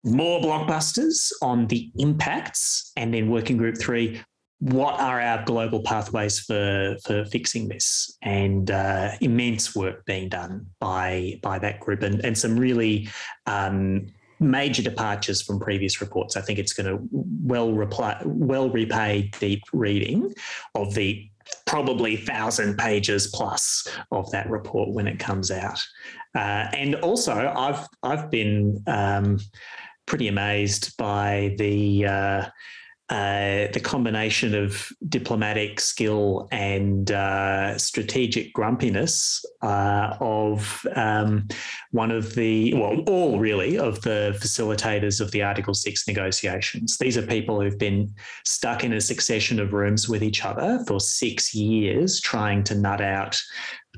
[0.06, 4.22] more blockbusters on the impacts, and then Working Group Three
[4.60, 8.18] what are our global pathways for for fixing this?
[8.24, 13.10] And uh, immense work being done by by that group, and and some really
[13.46, 14.08] um,
[14.40, 16.36] major departures from previous reports.
[16.36, 20.34] I think it's going to well reply, well repay deep reading
[20.76, 21.30] of the
[21.66, 25.82] probably thousand pages plus of that report when it comes out.
[26.36, 29.40] Uh, and also, I've I've been um,
[30.06, 32.46] pretty amazed by the uh,
[33.10, 41.48] uh, the combination of diplomatic skill and uh, strategic grumpiness uh, of um,
[41.92, 46.98] one of the, well, all really of the facilitators of the Article 6 negotiations.
[46.98, 51.00] These are people who've been stuck in a succession of rooms with each other for
[51.00, 53.42] six years trying to nut out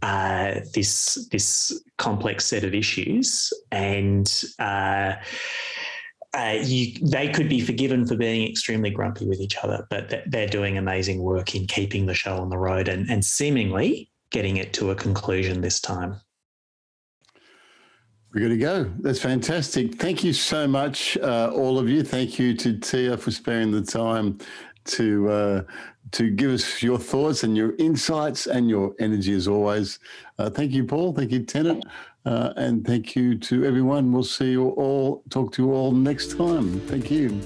[0.02, 5.14] uh, this this complex set of issues and uh,
[6.36, 10.48] uh, you, they could be forgiven for being extremely grumpy with each other, but they're
[10.48, 14.72] doing amazing work in keeping the show on the road and, and seemingly getting it
[14.74, 16.20] to a conclusion this time.
[18.32, 18.92] We're going to go.
[19.00, 19.96] That's fantastic.
[19.96, 22.04] Thank you so much, uh, all of you.
[22.04, 24.38] Thank you to Tia for sparing the time
[24.86, 25.62] to uh,
[26.12, 30.00] to give us your thoughts and your insights and your energy as always.
[30.38, 31.14] Uh, thank you, Paul.
[31.14, 31.84] Thank you, Tennant.
[32.26, 34.12] Uh, and thank you to everyone.
[34.12, 36.80] We'll see you all, talk to you all next time.
[36.82, 37.40] Thank you.